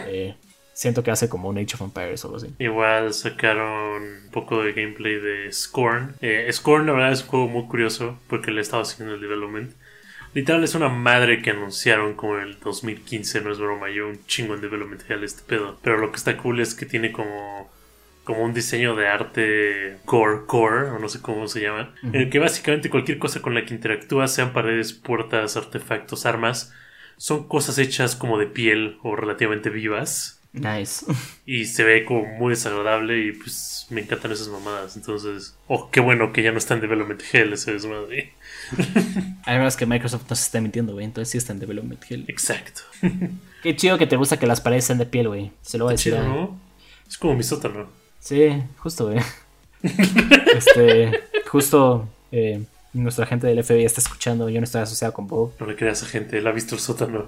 Eh, 0.08 0.36
siento 0.78 1.02
que 1.02 1.10
hace 1.10 1.28
como 1.28 1.50
un 1.50 1.58
Age 1.58 1.74
of 1.74 1.82
Empires 1.82 2.24
o 2.24 2.28
algo 2.28 2.38
así. 2.38 2.54
Igual 2.60 3.12
sacaron 3.12 4.04
un 4.04 4.30
poco 4.32 4.64
de 4.64 4.74
gameplay 4.74 5.16
de 5.16 5.52
Scorn. 5.52 6.14
Eh, 6.22 6.48
Scorn, 6.54 6.86
la 6.86 6.94
verdad, 6.94 7.12
es 7.14 7.24
un 7.24 7.28
juego 7.30 7.48
muy 7.48 7.66
curioso 7.66 8.20
porque 8.28 8.52
le 8.52 8.62
estaba 8.62 8.84
haciendo 8.84 9.16
el 9.16 9.22
development. 9.22 9.74
Literal, 10.36 10.64
es 10.64 10.76
una 10.76 10.90
madre 10.90 11.42
que 11.42 11.50
anunciaron 11.50 12.14
como 12.14 12.38
en 12.38 12.44
el 12.44 12.60
2015, 12.60 13.42
no 13.42 13.52
es 13.52 13.58
broma. 13.58 13.90
Yo 13.90 14.08
un 14.08 14.24
chingo 14.28 14.54
en 14.54 14.62
development 14.62 15.02
hell 15.10 15.24
este 15.24 15.42
pedo. 15.42 15.80
Pero 15.82 15.98
lo 15.98 16.12
que 16.12 16.18
está 16.18 16.38
cool 16.38 16.60
es 16.60 16.76
que 16.76 16.86
tiene 16.86 17.12
como, 17.12 17.72
como 18.24 18.44
un 18.44 18.54
diseño 18.54 18.96
de 18.96 19.08
arte 19.08 19.98
core 20.06 20.46
core, 20.46 20.92
o 20.92 21.00
no 21.00 21.10
sé 21.10 21.24
cómo 21.24 21.48
se 21.48 21.62
llama. 21.62 21.96
En 22.04 22.14
el 22.14 22.30
que 22.30 22.38
básicamente 22.38 22.92
cualquier 22.92 23.18
cosa 23.18 23.42
con 23.42 23.56
la 23.56 23.66
que 23.66 23.74
interactúas, 23.74 24.32
sean 24.32 24.54
paredes, 24.54 24.94
puertas, 24.94 25.58
artefactos, 25.58 26.28
armas, 26.28 26.72
son 27.18 27.48
cosas 27.48 27.80
hechas 27.80 28.16
como 28.16 28.38
de 28.38 28.46
piel 28.46 29.00
o 29.02 29.16
relativamente 29.16 29.72
vivas. 29.72 30.37
Nice. 30.60 31.06
Y 31.46 31.64
se 31.66 31.84
ve 31.86 32.04
como 32.04 32.26
muy 32.26 32.50
desagradable 32.52 33.26
y 33.26 33.32
pues 33.32 33.86
me 33.90 34.02
encantan 34.02 34.32
esas 34.34 34.50
mamadas. 34.50 34.98
Entonces, 34.98 35.56
oh, 35.68 35.90
qué 35.92 36.02
bueno 36.02 36.34
que 36.34 36.44
ya 36.44 36.52
no 36.52 36.58
está 36.58 36.74
en 36.74 36.82
Development 36.82 37.22
Hell 37.32 37.54
ese 37.54 37.72
desmadre. 37.72 38.34
Además 39.46 39.78
que 39.78 39.86
Microsoft 39.86 40.24
no 40.30 40.36
se 40.36 40.44
está 40.44 40.60
mintiendo, 40.60 40.92
güey. 40.94 41.06
Entonces 41.06 41.32
sí 41.32 41.38
está 41.38 41.54
en 41.54 41.60
Development 41.60 42.04
Hell. 42.10 42.26
Exacto. 42.28 42.82
Qué 43.64 43.76
chido 43.78 43.98
que 43.98 44.08
te 44.08 44.18
gusta 44.18 44.38
que 44.38 44.46
las 44.46 44.60
paredes 44.60 44.84
sean 44.86 44.98
de 45.00 45.06
piel, 45.06 45.30
güey. 45.30 45.52
Se 45.62 45.78
lo 45.78 45.86
voy 45.86 45.92
a 45.92 45.96
decir. 45.96 46.14
Chido, 46.14 46.26
a- 46.26 46.28
¿no? 46.28 46.60
Es 47.08 47.18
como 47.18 47.34
mi 47.36 47.44
sótano. 47.44 47.88
Sí, 48.20 48.62
justo, 48.80 49.06
güey. 49.10 49.20
este, 50.58 51.12
justo 51.48 52.10
eh, 52.34 52.62
nuestra 52.92 53.26
gente 53.26 53.48
del 53.48 53.64
FBI 53.64 53.86
está 53.86 54.02
escuchando. 54.02 54.50
Yo 54.50 54.60
no 54.60 54.66
estoy 54.66 54.82
asociado 54.82 55.14
con 55.14 55.28
Bob. 55.28 55.54
No 55.62 55.66
le 55.66 55.76
creas 55.78 56.04
a 56.04 56.08
gente, 56.08 56.38
él 56.40 56.48
ha 56.48 56.52
visto 56.52 56.76
el 56.76 56.82
sótano. 56.82 57.28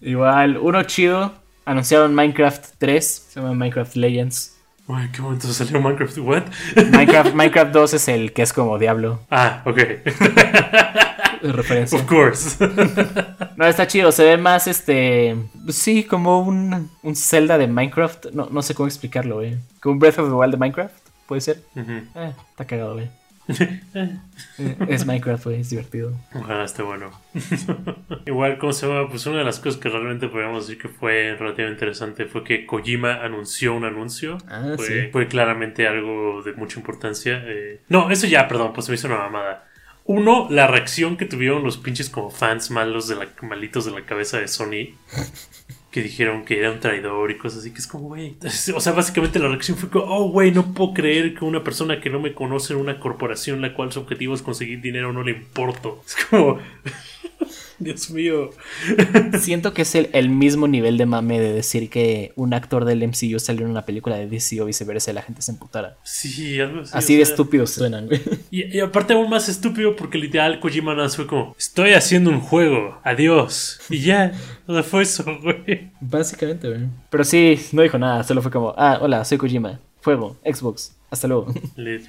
Igual, 0.00 0.56
uno 0.58 0.82
chido. 0.82 1.34
Anunciaron 1.64 2.14
Minecraft 2.14 2.64
3. 2.78 3.26
Se 3.30 3.40
llama 3.40 3.54
Minecraft 3.54 3.96
Legends. 3.96 4.56
Uy, 4.86 5.08
qué 5.12 5.22
momento 5.22 5.50
salió 5.52 5.80
Minecraft. 5.80 6.18
¿What? 6.18 6.42
Minecraft, 6.90 7.34
Minecraft 7.34 7.72
2 7.72 7.94
es 7.94 8.08
el 8.08 8.32
que 8.32 8.42
es 8.42 8.52
como 8.52 8.78
Diablo. 8.78 9.20
Ah, 9.30 9.62
ok. 9.64 9.76
de 9.76 10.02
referencia. 11.52 11.98
of 11.98 12.04
course. 12.06 12.56
No, 13.56 13.66
está 13.66 13.86
chido. 13.86 14.10
Se 14.10 14.24
ve 14.24 14.36
más 14.36 14.66
este. 14.66 15.36
Sí, 15.68 16.02
como 16.02 16.40
un, 16.40 16.90
un 17.02 17.14
Zelda 17.16 17.56
de 17.56 17.68
Minecraft. 17.68 18.26
No, 18.32 18.48
no 18.50 18.62
sé 18.62 18.74
cómo 18.74 18.88
explicarlo, 18.88 19.36
güey. 19.36 19.56
Como 19.80 19.92
un 19.92 19.98
Breath 20.00 20.18
of 20.18 20.28
the 20.28 20.34
Wild 20.34 20.50
de 20.54 20.58
Minecraft. 20.58 20.94
Puede 21.28 21.40
ser. 21.40 21.62
Eh, 21.76 22.32
está 22.50 22.64
cagado, 22.64 22.94
güey. 22.94 23.08
Es 24.88 25.04
Minecraft, 25.06 25.44
güey. 25.44 25.60
Es 25.60 25.70
divertido. 25.70 26.12
Ojalá 26.34 26.64
esté 26.64 26.82
bueno. 26.82 27.10
Igual, 28.26 28.58
¿cómo 28.58 28.72
se 28.72 28.86
llama? 28.86 29.08
Pues 29.08 29.26
una 29.26 29.38
de 29.38 29.44
las 29.44 29.58
cosas 29.60 29.80
que 29.80 29.88
realmente 29.88 30.28
podríamos 30.28 30.66
decir 30.66 30.80
que 30.80 30.88
fue 30.88 31.34
relativamente 31.38 31.72
interesante 31.72 32.26
fue 32.26 32.44
que 32.44 32.66
Kojima 32.66 33.22
anunció 33.22 33.74
un 33.74 33.84
anuncio. 33.84 34.38
Ah, 34.48 34.72
fue, 34.76 34.86
sí. 34.86 35.08
fue 35.12 35.28
claramente 35.28 35.86
algo 35.86 36.42
de 36.42 36.52
mucha 36.54 36.78
importancia. 36.78 37.42
eh. 37.46 37.82
No, 37.88 38.10
eso 38.10 38.26
ya, 38.26 38.48
perdón, 38.48 38.72
pues 38.72 38.86
se 38.86 38.92
me 38.92 38.96
hizo 38.96 39.08
una 39.08 39.18
mamada. 39.18 39.68
Uno, 40.06 40.48
la 40.50 40.66
reacción 40.66 41.16
que 41.16 41.24
tuvieron 41.24 41.62
los 41.64 41.78
pinches 41.78 42.10
como 42.10 42.30
fans 42.30 42.70
malos 42.70 43.08
de 43.08 43.16
la, 43.16 43.28
malitos 43.42 43.86
de 43.86 43.90
la 43.92 44.04
cabeza 44.04 44.38
de 44.38 44.48
Sony. 44.48 44.94
Que 45.94 46.02
dijeron 46.02 46.44
que 46.44 46.58
era 46.58 46.72
un 46.72 46.80
traidor 46.80 47.30
y 47.30 47.38
cosas 47.38 47.60
así, 47.60 47.70
que 47.70 47.78
es 47.78 47.86
como, 47.86 48.08
güey. 48.08 48.34
O 48.74 48.80
sea, 48.80 48.92
básicamente 48.94 49.38
la 49.38 49.46
reacción 49.46 49.78
fue 49.78 49.88
como, 49.90 50.06
oh, 50.06 50.28
güey, 50.28 50.50
no 50.50 50.74
puedo 50.74 50.92
creer 50.92 51.36
que 51.36 51.44
una 51.44 51.62
persona 51.62 52.00
que 52.00 52.10
no 52.10 52.18
me 52.18 52.34
conoce 52.34 52.72
en 52.72 52.80
una 52.80 52.98
corporación 52.98 53.62
la 53.62 53.74
cual 53.74 53.92
su 53.92 54.00
objetivo 54.00 54.34
es 54.34 54.42
conseguir 54.42 54.80
dinero 54.80 55.12
no 55.12 55.22
le 55.22 55.30
importo. 55.30 56.02
Es 56.04 56.16
como, 56.26 56.58
Dios 57.78 58.10
mío. 58.10 58.50
Siento 59.38 59.72
que 59.74 59.82
es 59.82 59.94
el, 59.94 60.08
el 60.12 60.28
mismo 60.28 60.68
nivel 60.68 60.98
de 60.98 61.06
mame 61.06 61.40
de 61.40 61.52
decir 61.52 61.90
que 61.90 62.32
un 62.36 62.54
actor 62.54 62.84
del 62.84 63.06
MCU 63.06 63.38
salió 63.38 63.64
en 63.64 63.70
una 63.70 63.84
película 63.84 64.16
de 64.16 64.26
DC 64.26 64.60
o 64.60 64.66
viceversa 64.66 65.10
y 65.10 65.14
la 65.14 65.22
gente 65.22 65.42
se 65.42 65.52
emputara. 65.52 65.96
Sí, 66.02 66.60
algo 66.60 66.82
así. 66.82 66.92
Así 66.94 67.14
o 67.14 67.18
de 67.18 67.24
sea, 67.24 67.32
estúpidos 67.32 67.70
suenan, 67.70 68.06
güey. 68.06 68.20
Y, 68.50 68.76
y 68.76 68.80
aparte 68.80 69.14
aún 69.14 69.28
más 69.28 69.48
estúpido 69.48 69.96
porque 69.96 70.18
literal 70.18 70.60
Kojima 70.60 70.94
más 70.94 71.16
fue 71.16 71.26
como, 71.26 71.54
estoy 71.58 71.92
haciendo 71.92 72.30
un 72.30 72.40
juego, 72.40 73.00
adiós. 73.02 73.80
Y 73.90 74.00
ya, 74.00 74.32
o 74.66 74.72
sea, 74.72 74.82
fue 74.82 75.02
eso, 75.02 75.24
güey. 75.42 75.90
Básicamente, 76.00 76.68
güey. 76.68 76.82
Pero 77.10 77.24
sí, 77.24 77.58
no 77.72 77.82
dijo 77.82 77.98
nada. 77.98 78.22
Solo 78.24 78.42
fue 78.42 78.50
como, 78.50 78.74
ah, 78.76 78.98
hola, 79.00 79.24
soy 79.24 79.38
Kojima. 79.38 79.80
Fuego, 80.04 80.36
Xbox. 80.44 80.94
Hasta 81.10 81.28
luego. 81.28 81.46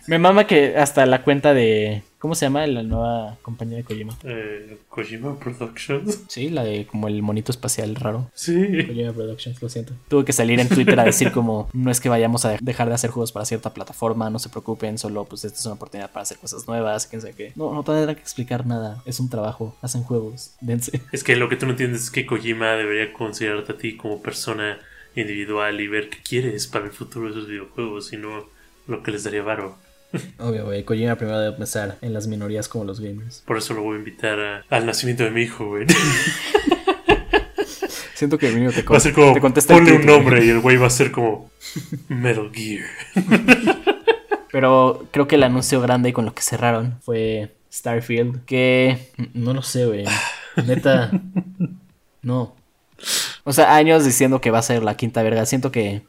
Me 0.07 0.17
mama 0.19 0.47
que 0.47 0.75
hasta 0.77 1.05
la 1.05 1.23
cuenta 1.23 1.53
de. 1.53 2.01
¿Cómo 2.17 2.33
se 2.35 2.47
llama 2.47 2.65
la 2.67 2.81
nueva 2.83 3.37
compañía 3.43 3.77
de 3.77 3.83
Kojima? 3.83 4.17
Eh, 4.23 4.79
Kojima 4.89 5.39
Productions. 5.39 6.23
Sí, 6.27 6.49
la 6.49 6.63
de 6.65 6.87
como 6.87 7.07
el 7.07 7.21
monito 7.21 7.51
espacial 7.51 7.93
raro. 7.95 8.29
Sí. 8.33 8.53
Kojima 8.87 9.13
Productions, 9.13 9.61
lo 9.61 9.69
siento. 9.69 9.93
Tuve 10.09 10.25
que 10.25 10.33
salir 10.33 10.59
en 10.59 10.67
Twitter 10.67 10.99
a 10.99 11.03
decir 11.05 11.31
como 11.31 11.69
no 11.71 11.89
es 11.91 12.01
que 12.01 12.09
vayamos 12.09 12.43
a 12.45 12.49
de- 12.51 12.57
dejar 12.61 12.89
de 12.89 12.95
hacer 12.95 13.11
juegos 13.11 13.31
para 13.31 13.45
cierta 13.45 13.73
plataforma, 13.73 14.29
no 14.31 14.39
se 14.39 14.49
preocupen, 14.49 14.97
solo 14.97 15.23
pues 15.25 15.45
esta 15.45 15.59
es 15.59 15.65
una 15.67 15.75
oportunidad 15.75 16.11
para 16.11 16.23
hacer 16.23 16.37
cosas 16.37 16.67
nuevas, 16.67 17.05
quién 17.07 17.21
sabe 17.21 17.33
qué. 17.35 17.53
No, 17.55 17.71
no 17.73 17.83
tendrán 17.83 18.15
que 18.15 18.21
explicar 18.21 18.65
nada, 18.65 19.03
es 19.05 19.19
un 19.21 19.29
trabajo, 19.29 19.75
hacen 19.83 20.01
juegos, 20.03 20.55
dense. 20.61 20.99
Es 21.13 21.23
que 21.23 21.35
lo 21.37 21.47
que 21.47 21.55
tú 21.57 21.65
no 21.67 21.73
entiendes 21.73 22.01
es 22.05 22.11
que 22.11 22.25
Kojima 22.25 22.71
debería 22.71 23.13
considerarte 23.13 23.71
a 23.73 23.77
ti 23.77 23.95
como 23.95 24.21
persona 24.21 24.79
individual 25.15 25.79
y 25.81 25.87
ver 25.87 26.09
qué 26.09 26.17
quieres 26.27 26.67
para 26.67 26.85
el 26.85 26.91
futuro 26.91 27.25
de 27.25 27.31
esos 27.31 27.47
videojuegos 27.47 28.11
y 28.13 28.17
no 28.17 28.45
lo 28.87 29.01
que 29.03 29.11
les 29.11 29.23
daría 29.23 29.41
varo. 29.43 29.77
Obvio, 30.39 30.65
güey, 30.65 30.83
Kojima 30.83 31.15
primero 31.15 31.39
debe 31.39 31.57
pensar 31.57 31.97
en 32.01 32.13
las 32.13 32.27
minorías 32.27 32.67
como 32.67 32.85
los 32.85 32.99
gamers. 32.99 33.43
Por 33.45 33.57
eso 33.57 33.73
lo 33.73 33.81
voy 33.83 33.95
a 33.95 33.99
invitar 33.99 34.39
a- 34.39 34.63
al 34.69 34.85
nacimiento 34.85 35.23
de 35.23 35.31
mi 35.31 35.41
hijo, 35.43 35.67
güey. 35.67 35.85
Siento 38.13 38.37
que 38.37 38.47
el 38.47 38.55
niño 38.55 38.71
te, 38.71 38.81
Va 38.83 38.95
a 38.97 38.99
ser 39.01 39.11
como, 39.13 39.33
te 39.33 39.41
contesta 39.41 39.73
ponle 39.73 39.91
un 39.93 40.05
nombre 40.05 40.45
y 40.45 40.49
el 40.49 40.59
güey 40.61 40.77
va 40.77 40.87
a 40.87 40.91
ser 40.91 41.11
como 41.11 41.51
Metal 42.07 42.49
Gear. 42.53 42.85
Pero 44.51 45.05
creo 45.11 45.27
que 45.27 45.35
el 45.35 45.43
anuncio 45.43 45.81
grande 45.81 46.09
y 46.09 46.13
con 46.13 46.23
lo 46.25 46.33
que 46.33 46.41
cerraron 46.41 46.97
fue 47.01 47.51
Starfield. 47.73 48.45
Que 48.45 49.09
no 49.33 49.53
lo 49.53 49.61
sé, 49.63 49.85
güey. 49.85 50.05
Neta. 50.65 51.11
No. 52.21 52.55
O 53.45 53.53
sea, 53.53 53.75
años 53.75 54.03
diciendo 54.03 54.41
que 54.41 54.51
va 54.51 54.59
a 54.59 54.63
ser 54.63 54.83
la 54.83 54.97
quinta 54.97 55.23
verga. 55.23 55.45
Siento 55.45 55.71
que 55.71 56.01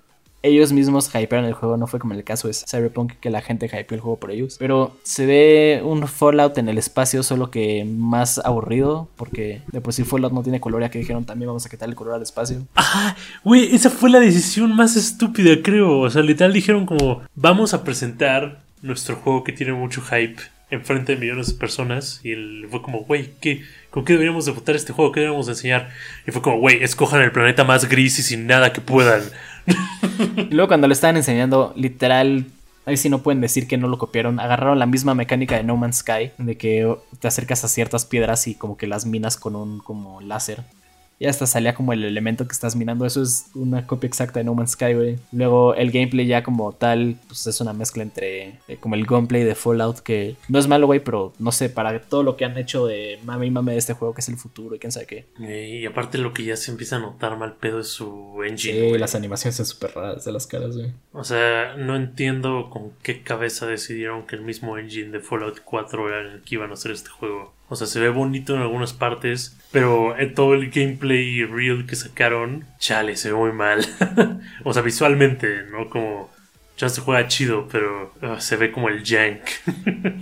ellos 0.43 0.73
mismos 0.73 1.11
hypearon 1.15 1.45
el 1.45 1.53
juego, 1.53 1.77
no 1.77 1.87
fue 1.87 2.01
como 2.01 2.15
el 2.15 2.25
caso 2.25 2.49
de 2.49 2.55
Cyberpunk 2.55 3.15
que 3.21 3.31
la 3.31 3.43
gente 3.43 3.67
hypeó 3.67 3.95
el 3.95 4.01
juego 4.01 4.19
por 4.19 4.31
ellos. 4.31 4.57
Pero 4.59 4.97
se 5.03 5.27
ve 5.27 5.83
un 5.85 6.07
Fallout 6.09 6.57
en 6.57 6.69
el 6.69 6.79
espacio, 6.79 7.23
solo 7.23 7.51
que 7.51 7.85
más 7.85 8.39
aburrido, 8.39 9.09
porque 9.17 9.61
de 9.71 9.81
por 9.81 9.93
sí 9.93 10.05
Fallout 10.05 10.33
no 10.33 10.43
tiene 10.43 10.61
color, 10.61 10.81
ya 10.81 10.91
que 10.91 10.99
dijeron 10.99 11.25
también 11.25 11.49
vamos 11.49 11.67
a 11.67 11.69
quitar 11.69 11.89
el 11.89 11.95
color 11.95 12.15
al 12.15 12.23
espacio. 12.23 12.63
Ah, 12.77 13.17
güey, 13.45 13.75
esa 13.75 13.91
fue 13.91 14.09
la 14.09 14.21
decisión 14.21 14.75
más 14.75 14.97
estúpida, 14.97 15.51
creo. 15.63 16.01
O 16.01 16.11
sea, 16.11 16.23
literal 16.23 16.53
dijeron 16.53 16.87
como, 16.87 17.21
vamos 17.35 17.75
a 17.75 17.85
presentar 17.85 18.61
nuestro 18.83 19.17
juego 19.17 19.45
que 19.45 19.53
tiene 19.53 19.73
mucho 19.73 20.01
hype 20.01 20.41
enfrente 20.71 21.15
de 21.15 21.21
millones 21.21 21.49
de 21.49 21.55
personas 21.55 22.21
y 22.25 22.33
él 22.33 22.67
fue 22.71 22.83
como, 22.83 23.01
güey, 23.01 23.31
¿qué, 23.41 23.63
¿con 23.91 24.05
qué 24.05 24.15
deberíamos 24.15 24.47
de 24.47 24.53
votar 24.53 24.75
este 24.75 24.93
juego? 24.93 25.13
¿Qué 25.13 25.21
deberíamos 25.21 25.47
de 25.47 25.53
enseñar? 25.53 25.91
Y 26.27 26.33
fue 26.33 26.43
como, 26.43 26.59
güey, 26.59 26.83
escojan 26.83 27.23
el 27.23 27.33
planeta 27.33 27.65
más 27.65 27.89
gris 27.89 28.19
y 28.19 28.23
sin 28.23 28.47
nada 28.47 28.73
que 28.73 28.81
puedan. 28.81 29.23
Luego 30.51 30.69
cuando 30.69 30.89
lo 30.89 30.93
estaban 30.93 31.17
enseñando, 31.17 31.73
literal, 31.77 32.47
ahí 32.85 32.97
sí 32.97 33.09
no 33.09 33.23
pueden 33.23 33.41
decir 33.41 33.69
que 33.69 33.77
no 33.77 33.89
lo 33.89 33.99
copiaron. 33.99 34.41
Agarraron 34.41 34.79
la 34.79 34.87
misma 34.87 35.15
mecánica 35.15 35.57
de 35.57 35.63
No 35.63 35.77
Man's 35.77 35.99
Sky, 35.99 36.33
de 36.39 36.57
que 36.57 36.97
te 37.21 37.29
acercas 37.29 37.65
a 37.65 37.69
ciertas 37.69 38.05
piedras 38.05 38.47
y 38.49 38.55
como 38.55 38.77
que 38.77 38.87
las 38.87 39.07
minas 39.07 39.37
con 39.37 39.55
un 39.55 39.79
como 39.79 40.21
láser. 40.21 40.65
Y 41.19 41.27
hasta 41.27 41.47
salía 41.47 41.75
como 41.75 41.93
el 41.93 42.05
elemento 42.05 42.47
que 42.47 42.53
estás 42.53 42.77
minando. 42.77 43.07
Eso 43.07 43.23
es 43.23 43.47
una 43.55 43.87
copia 43.87 44.07
exacta 44.07 44.41
de 44.41 44.45
No 44.45 44.55
Man's 44.55 44.73
Sky, 44.73 44.95
güey. 44.95 45.19
Luego 45.33 45.75
el 45.75 45.91
gameplay 45.91 46.27
ya 46.27 46.43
como 46.43 46.73
tal, 46.73 47.17
pues 47.27 47.47
es 47.47 47.61
una 47.61 47.73
mezcla 47.73 48.03
entre 48.03 48.59
eh, 48.69 48.77
como 48.79 48.95
el 48.97 49.07
gameplay 49.07 49.43
de 49.45 49.55
Fallout, 49.55 50.01
que 50.01 50.37
no 50.49 50.59
es 50.59 50.69
malo, 50.69 50.87
güey, 50.87 51.01
pero 51.01 51.33
no 51.39 51.53
sé, 51.53 51.71
para 51.71 52.01
todo 52.01 52.23
lo 52.23 52.37
que 52.37 52.45
han 52.45 52.59
hecho 52.59 52.87
de 52.87 53.19
mame 53.25 53.47
y 53.47 53.51
mame 53.51 53.73
de 53.73 53.79
este 53.79 53.95
juego, 53.95 54.15
que 54.15 54.21
es 54.21 54.29
el 54.29 54.37
futuro 54.37 54.77
y 54.77 54.79
quién 54.79 54.93
sabe 54.93 55.07
qué. 55.07 55.27
Eh, 55.41 55.81
y 55.81 55.87
aparte 55.87 56.19
lo 56.19 56.35
que 56.35 56.45
ya 56.45 56.57
se 56.57 56.71
empieza 56.71 56.97
a 56.97 57.01
notar 57.01 57.39
mal 57.39 57.55
pedo 57.55 57.81
es 57.81 57.89
su 57.89 58.43
engine. 58.47 58.91
Sí, 58.93 58.99
las 58.99 59.15
animaciones 59.15 59.57
son 59.57 59.67
súper 59.67 59.95
raras 59.95 60.25
de 60.25 60.33
las 60.33 60.47
caras, 60.47 60.77
güey. 60.77 60.93
O 61.13 61.25
sea, 61.25 61.77
no 61.77 61.97
entiendo 61.97 62.69
con 62.71 62.93
qué 63.03 63.23
cabeza 63.23 63.67
decidieron 63.67 64.27
que 64.27 64.37
el 64.37 64.43
mismo 64.43 64.77
engine 64.77 65.11
de 65.11 65.21
Fallout 65.21 65.61
4 65.65 66.09
era 66.09 66.21
el 66.21 66.43
que 66.43 66.57
iban 66.57 66.71
a 66.71 66.75
hacer 66.75 66.93
este 66.93 67.11
juego. 67.11 67.56
O 67.69 67.77
sea, 67.77 67.87
se 67.87 67.99
ve 67.99 68.09
bonito 68.09 68.55
en 68.55 68.61
algunas 68.61 68.93
partes, 68.93 69.57
pero 69.73 70.17
en 70.17 70.35
todo 70.35 70.55
el 70.55 70.71
gameplay 70.71 71.45
real 71.45 71.87
que 71.87 71.97
sacaron, 71.97 72.65
chale, 72.79 73.17
se 73.17 73.33
ve 73.33 73.37
muy 73.37 73.53
mal. 73.53 73.85
o 74.65 74.73
sea, 74.73 74.83
visualmente, 74.83 75.65
¿no? 75.71 75.91
Como 75.91 76.31
ya 76.79 76.89
se 76.89 77.01
juega 77.01 77.27
chido, 77.27 77.67
pero 77.71 78.13
uh, 78.23 78.39
se 78.39 78.57
ve 78.57 78.71
como 78.71 78.89
el 78.89 79.03
jank. 79.05 79.41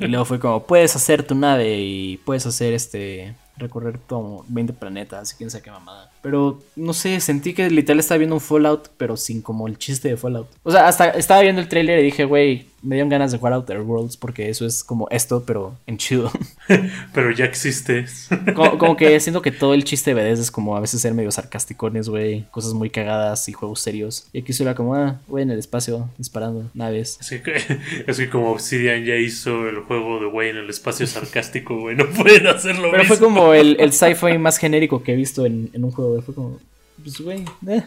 Y 0.00 0.06
luego 0.06 0.24
fue 0.24 0.38
como, 0.38 0.66
puedes 0.66 0.96
hacer 0.96 1.22
tu 1.22 1.34
nave 1.34 1.78
y 1.78 2.16
puedes 2.18 2.46
hacer 2.46 2.72
este 2.72 3.34
recorrer 3.56 3.98
como 4.06 4.44
20 4.48 4.72
planetas 4.72 5.32
y 5.32 5.36
quién 5.36 5.50
sabe 5.50 5.62
qué 5.62 5.70
mamada. 5.70 6.10
Pero 6.22 6.62
no 6.76 6.92
sé, 6.92 7.20
sentí 7.20 7.54
que 7.54 7.70
literal 7.70 8.00
estaba 8.00 8.18
viendo 8.18 8.34
un 8.34 8.40
Fallout, 8.40 8.90
pero 8.96 9.16
sin 9.16 9.42
como 9.42 9.68
el 9.68 9.78
chiste 9.78 10.08
de 10.08 10.16
Fallout. 10.16 10.48
O 10.62 10.70
sea, 10.70 10.88
hasta 10.88 11.10
estaba 11.10 11.42
viendo 11.42 11.60
el 11.60 11.68
trailer 11.68 12.00
y 12.00 12.04
dije, 12.04 12.24
güey, 12.24 12.66
me 12.84 12.96
dieron 12.96 13.08
ganas 13.08 13.32
de 13.32 13.38
jugar 13.38 13.54
Outer 13.54 13.80
Worlds 13.80 14.16
porque 14.16 14.50
eso 14.50 14.66
es 14.66 14.84
como 14.84 15.08
esto, 15.10 15.44
pero 15.46 15.76
en 15.86 15.96
chido. 15.96 16.30
pero 17.14 17.30
ya 17.30 17.46
existe. 17.46 18.04
como, 18.54 18.78
como, 18.78 18.96
que 18.96 19.18
siento 19.20 19.40
que 19.42 19.50
todo 19.50 19.74
el 19.74 19.84
chiste 19.84 20.10
de 20.10 20.14
Bethesda 20.14 20.42
es 20.42 20.50
como 20.50 20.76
a 20.76 20.80
veces 20.80 21.00
ser 21.00 21.14
medio 21.14 21.30
sarcasticones, 21.30 22.08
güey, 22.08 22.44
cosas 22.50 22.74
muy 22.74 22.90
cagadas 22.90 23.48
y 23.48 23.52
juegos 23.52 23.80
serios. 23.80 24.28
Y 24.32 24.40
aquí 24.40 24.52
era 24.60 24.74
como, 24.74 24.94
ah, 24.94 25.20
güey, 25.26 25.42
en 25.42 25.50
el 25.50 25.58
espacio, 25.58 26.10
disparando 26.18 26.70
naves. 26.74 27.18
Es 27.20 27.42
que, 27.42 27.54
es 28.06 28.16
que 28.18 28.28
como 28.28 28.50
Obsidian 28.50 29.04
ya 29.04 29.16
hizo 29.16 29.66
el 29.68 29.80
juego 29.80 30.20
de 30.20 30.26
güey 30.26 30.50
en 30.50 30.58
el 30.58 30.68
espacio 30.68 31.06
sarcástico, 31.06 31.80
güey, 31.80 31.96
no 31.96 32.06
pueden 32.10 32.46
hacerlo. 32.46 32.88
Pero 32.90 33.04
fue 33.04 33.18
como 33.18 33.43
el, 33.52 33.76
el 33.80 33.92
sci-fi 33.92 34.38
más 34.38 34.56
genérico 34.56 35.02
que 35.02 35.12
he 35.12 35.16
visto 35.16 35.44
en, 35.44 35.70
en 35.74 35.84
un 35.84 35.90
juego, 35.90 36.22
fue 36.22 36.34
como, 36.34 36.58
pues, 37.02 37.20
güey, 37.20 37.44
eh. 37.68 37.82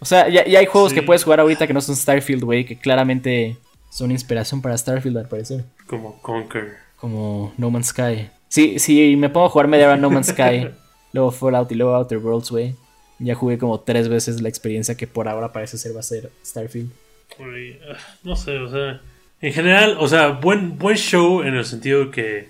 O 0.00 0.04
sea, 0.04 0.28
ya, 0.28 0.44
ya 0.44 0.58
hay 0.58 0.66
juegos 0.66 0.90
sí. 0.90 0.96
que 0.96 1.02
puedes 1.02 1.24
jugar 1.24 1.40
ahorita 1.40 1.66
que 1.66 1.72
no 1.72 1.80
son 1.80 1.96
Starfield, 1.96 2.44
güey, 2.44 2.64
que 2.64 2.78
claramente 2.78 3.56
son 3.90 4.10
inspiración 4.10 4.60
para 4.60 4.76
Starfield, 4.76 5.18
al 5.18 5.28
parecer. 5.28 5.64
Como 5.86 6.20
Conquer. 6.20 6.76
Como 6.96 7.52
No 7.56 7.70
Man's 7.70 7.88
Sky. 7.88 8.28
Sí, 8.48 8.78
sí, 8.78 9.16
me 9.16 9.28
pongo 9.28 9.46
a 9.46 9.50
jugar 9.50 9.68
media 9.68 9.86
hora 9.86 9.96
No 9.96 10.10
Man's 10.10 10.28
Sky, 10.28 10.68
luego 11.12 11.30
Fallout 11.30 11.70
y 11.72 11.74
luego 11.74 11.94
Outer 11.94 12.18
Worlds, 12.18 12.50
güey. 12.50 12.74
Ya 13.18 13.34
jugué 13.34 13.58
como 13.58 13.80
tres 13.80 14.08
veces 14.08 14.40
la 14.40 14.48
experiencia 14.48 14.96
que 14.96 15.06
por 15.06 15.28
ahora 15.28 15.52
parece 15.52 15.78
ser 15.78 15.94
va 15.94 16.00
a 16.00 16.04
ser 16.04 16.30
Starfield. 16.44 16.90
Uy, 17.38 17.78
ah, 17.90 17.96
no 18.22 18.36
sé, 18.36 18.58
o 18.58 18.70
sea, 18.70 19.00
en 19.40 19.52
general, 19.52 19.96
o 19.98 20.08
sea, 20.08 20.28
buen, 20.28 20.78
buen 20.78 20.96
show 20.96 21.42
en 21.42 21.54
el 21.54 21.64
sentido 21.64 22.10
que 22.10 22.48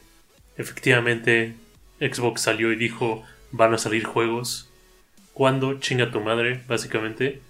efectivamente 0.56 1.54
Xbox 2.00 2.42
salió 2.42 2.72
y 2.72 2.76
dijo 2.76 3.24
van 3.50 3.74
a 3.74 3.78
salir 3.78 4.04
juegos. 4.04 4.68
¿Cuándo? 5.32 5.78
Chinga 5.78 6.11
tu 6.11 6.20
madre, 6.20 6.62
básicamente. 6.68 7.40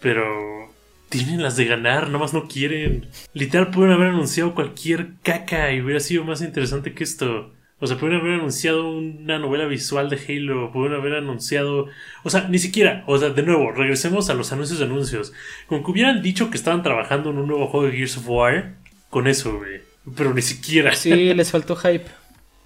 Pero 0.00 0.72
tienen 1.08 1.42
las 1.42 1.56
de 1.56 1.64
ganar, 1.64 2.08
nomás 2.10 2.32
no 2.34 2.48
quieren. 2.48 3.06
Literal 3.32 3.70
pueden 3.70 3.92
haber 3.92 4.08
anunciado 4.08 4.54
cualquier 4.54 5.08
caca 5.22 5.72
y 5.72 5.80
hubiera 5.80 6.00
sido 6.00 6.24
más 6.24 6.42
interesante 6.42 6.94
que 6.94 7.04
esto. 7.04 7.52
O 7.80 7.86
sea, 7.86 7.96
pueden 7.96 8.18
haber 8.18 8.34
anunciado 8.34 8.90
una 8.90 9.38
novela 9.38 9.64
visual 9.66 10.10
de 10.10 10.16
Halo, 10.16 10.72
pueden 10.72 10.94
haber 10.94 11.14
anunciado... 11.14 11.86
O 12.24 12.30
sea, 12.30 12.48
ni 12.48 12.58
siquiera, 12.58 13.04
o 13.06 13.18
sea, 13.18 13.30
de 13.30 13.42
nuevo, 13.42 13.70
regresemos 13.70 14.30
a 14.30 14.34
los 14.34 14.52
anuncios 14.52 14.80
de 14.80 14.84
anuncios. 14.84 15.32
Como 15.68 15.84
que 15.84 15.92
hubieran 15.92 16.20
dicho 16.20 16.50
que 16.50 16.56
estaban 16.56 16.82
trabajando 16.82 17.30
en 17.30 17.38
un 17.38 17.46
nuevo 17.46 17.68
juego 17.68 17.86
de 17.86 17.92
Gears 17.92 18.16
of 18.16 18.28
War, 18.28 18.74
con 19.10 19.28
eso, 19.28 19.58
güey. 19.58 19.80
Pero 20.16 20.34
ni 20.34 20.42
siquiera. 20.42 20.92
Sí, 20.94 21.32
les 21.34 21.52
faltó 21.52 21.76
hype. 21.76 22.06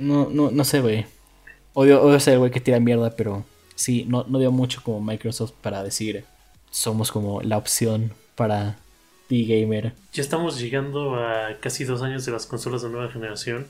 No, 0.02 0.28
no, 0.30 0.50
no 0.50 0.64
sé, 0.64 0.80
güey. 0.80 1.06
Odio, 1.74 2.02
odio 2.02 2.20
ser 2.20 2.34
el 2.34 2.38
güey 2.40 2.50
que 2.50 2.60
tira 2.60 2.80
mierda, 2.80 3.14
pero 3.16 3.44
sí, 3.74 4.04
no, 4.08 4.24
no 4.28 4.50
mucho 4.50 4.82
como 4.82 5.00
Microsoft 5.00 5.52
para 5.62 5.82
decir 5.82 6.24
somos 6.70 7.12
como 7.12 7.42
la 7.42 7.58
opción 7.58 8.12
para 8.34 8.78
ti 9.28 9.46
gamer. 9.46 9.92
Ya 10.12 10.22
estamos 10.22 10.58
llegando 10.58 11.14
a 11.14 11.58
casi 11.60 11.84
dos 11.84 12.02
años 12.02 12.24
de 12.24 12.32
las 12.32 12.46
consolas 12.46 12.82
de 12.82 12.88
nueva 12.88 13.12
generación. 13.12 13.66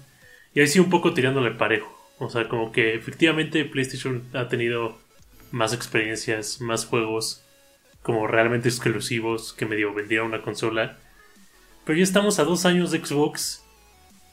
Y 0.54 0.60
ahí 0.60 0.66
sí 0.66 0.78
un 0.78 0.90
poco 0.90 1.12
tirándole 1.12 1.50
parejo. 1.50 1.92
O 2.18 2.30
sea, 2.30 2.48
como 2.48 2.72
que 2.72 2.94
efectivamente 2.94 3.64
PlayStation 3.64 4.22
ha 4.32 4.48
tenido 4.48 4.96
más 5.50 5.72
experiencias, 5.72 6.60
más 6.60 6.86
juegos 6.86 7.42
como 8.02 8.26
realmente 8.26 8.68
exclusivos 8.68 9.52
que 9.52 9.66
medio 9.66 9.92
vendieron 9.92 10.28
una 10.28 10.42
consola. 10.42 10.98
Pero 11.84 11.98
ya 11.98 12.04
estamos 12.04 12.38
a 12.38 12.44
dos 12.44 12.64
años 12.64 12.90
de 12.90 13.04
Xbox 13.04 13.62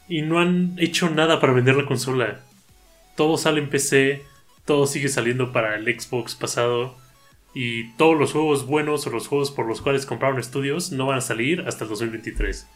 y 0.10 0.24
no 0.24 0.39
han 0.39 0.74
hecho 0.78 1.10
nada 1.10 1.39
para 1.39 1.54
vender 1.54 1.76
la 1.76 1.86
consola. 1.86 2.39
Todo 3.15 3.38
sale 3.38 3.62
en 3.62 3.69
PC, 3.69 4.24
todo 4.65 4.88
sigue 4.88 5.08
saliendo 5.08 5.54
para 5.54 5.76
el 5.76 5.86
Xbox 5.86 6.36
pasado. 6.36 6.95
Y 7.54 7.91
todos 7.93 8.17
los 8.17 8.34
juegos 8.34 8.65
buenos 8.65 9.08
o 9.08 9.10
los 9.10 9.28
juegos 9.28 9.52
por 9.52 9.67
los 9.67 9.82
cuales 9.82 10.06
compraron 10.06 10.39
estudios 10.39 10.91
no 10.91 11.08
van 11.08 11.19
a 11.19 11.22
salir 11.22 11.62
hasta 11.67 11.84
el 11.84 11.89
2023. 11.89 12.67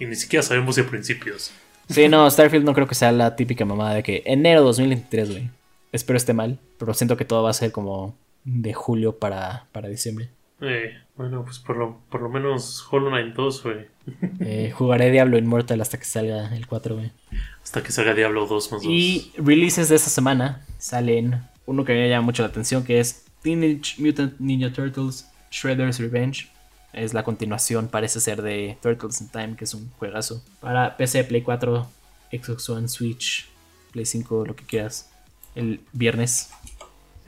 Y 0.00 0.06
ni 0.06 0.16
siquiera 0.16 0.42
sabemos 0.42 0.76
de 0.76 0.84
principios. 0.84 1.52
Sí, 1.88 2.08
no, 2.08 2.30
Starfield 2.30 2.64
no 2.64 2.74
creo 2.74 2.86
que 2.86 2.94
sea 2.94 3.12
la 3.12 3.34
típica 3.34 3.64
mamada 3.64 3.94
de 3.94 4.02
que 4.02 4.22
enero 4.26 4.62
2023, 4.62 5.30
güey. 5.30 5.50
Espero 5.92 6.16
esté 6.16 6.32
mal, 6.32 6.58
pero 6.78 6.94
siento 6.94 7.16
que 7.16 7.24
todo 7.24 7.42
va 7.42 7.50
a 7.50 7.54
ser 7.54 7.72
como 7.72 8.16
de 8.44 8.72
julio 8.72 9.18
para, 9.18 9.66
para 9.72 9.88
diciembre. 9.88 10.28
Eh, 10.60 10.94
bueno, 11.16 11.44
pues 11.44 11.58
por 11.58 11.76
lo, 11.76 11.98
por 12.10 12.22
lo 12.22 12.28
menos 12.28 12.86
Hollow 12.90 13.10
Knight 13.10 13.34
2, 13.34 13.62
güey. 13.62 13.86
Eh, 14.40 14.72
jugaré 14.74 15.10
Diablo 15.10 15.38
Immortal 15.38 15.80
hasta 15.80 15.98
que 15.98 16.04
salga 16.04 16.54
el 16.54 16.66
4, 16.66 16.96
güey. 16.96 17.12
Hasta 17.62 17.82
que 17.82 17.92
salga 17.92 18.14
Diablo 18.14 18.46
2 18.46 18.72
más 18.72 18.82
2. 18.82 18.90
Y 18.92 19.32
releases 19.36 19.88
de 19.88 19.96
esta 19.96 20.10
semana 20.10 20.64
salen 20.78 21.40
uno 21.66 21.84
que 21.84 21.92
me 21.92 22.08
llama 22.08 22.26
mucho 22.26 22.42
la 22.42 22.48
atención, 22.48 22.84
que 22.84 23.00
es 23.00 23.24
Teenage 23.42 23.94
Mutant 23.98 24.38
Ninja 24.40 24.72
Turtles 24.72 25.28
Shredder's 25.50 25.98
Revenge. 25.98 26.50
Es 26.92 27.14
la 27.14 27.22
continuación, 27.22 27.88
parece 27.88 28.18
ser, 28.20 28.42
de 28.42 28.76
Turtles 28.82 29.20
in 29.20 29.28
Time, 29.28 29.56
que 29.56 29.64
es 29.64 29.74
un 29.74 29.90
juegazo. 29.92 30.42
Para 30.60 30.96
PC, 30.96 31.24
Play 31.24 31.42
4, 31.42 31.86
Xbox 32.32 32.68
One, 32.68 32.88
Switch, 32.88 33.48
Play 33.92 34.04
5, 34.04 34.46
lo 34.46 34.56
que 34.56 34.64
quieras. 34.64 35.10
El 35.54 35.80
viernes. 35.92 36.50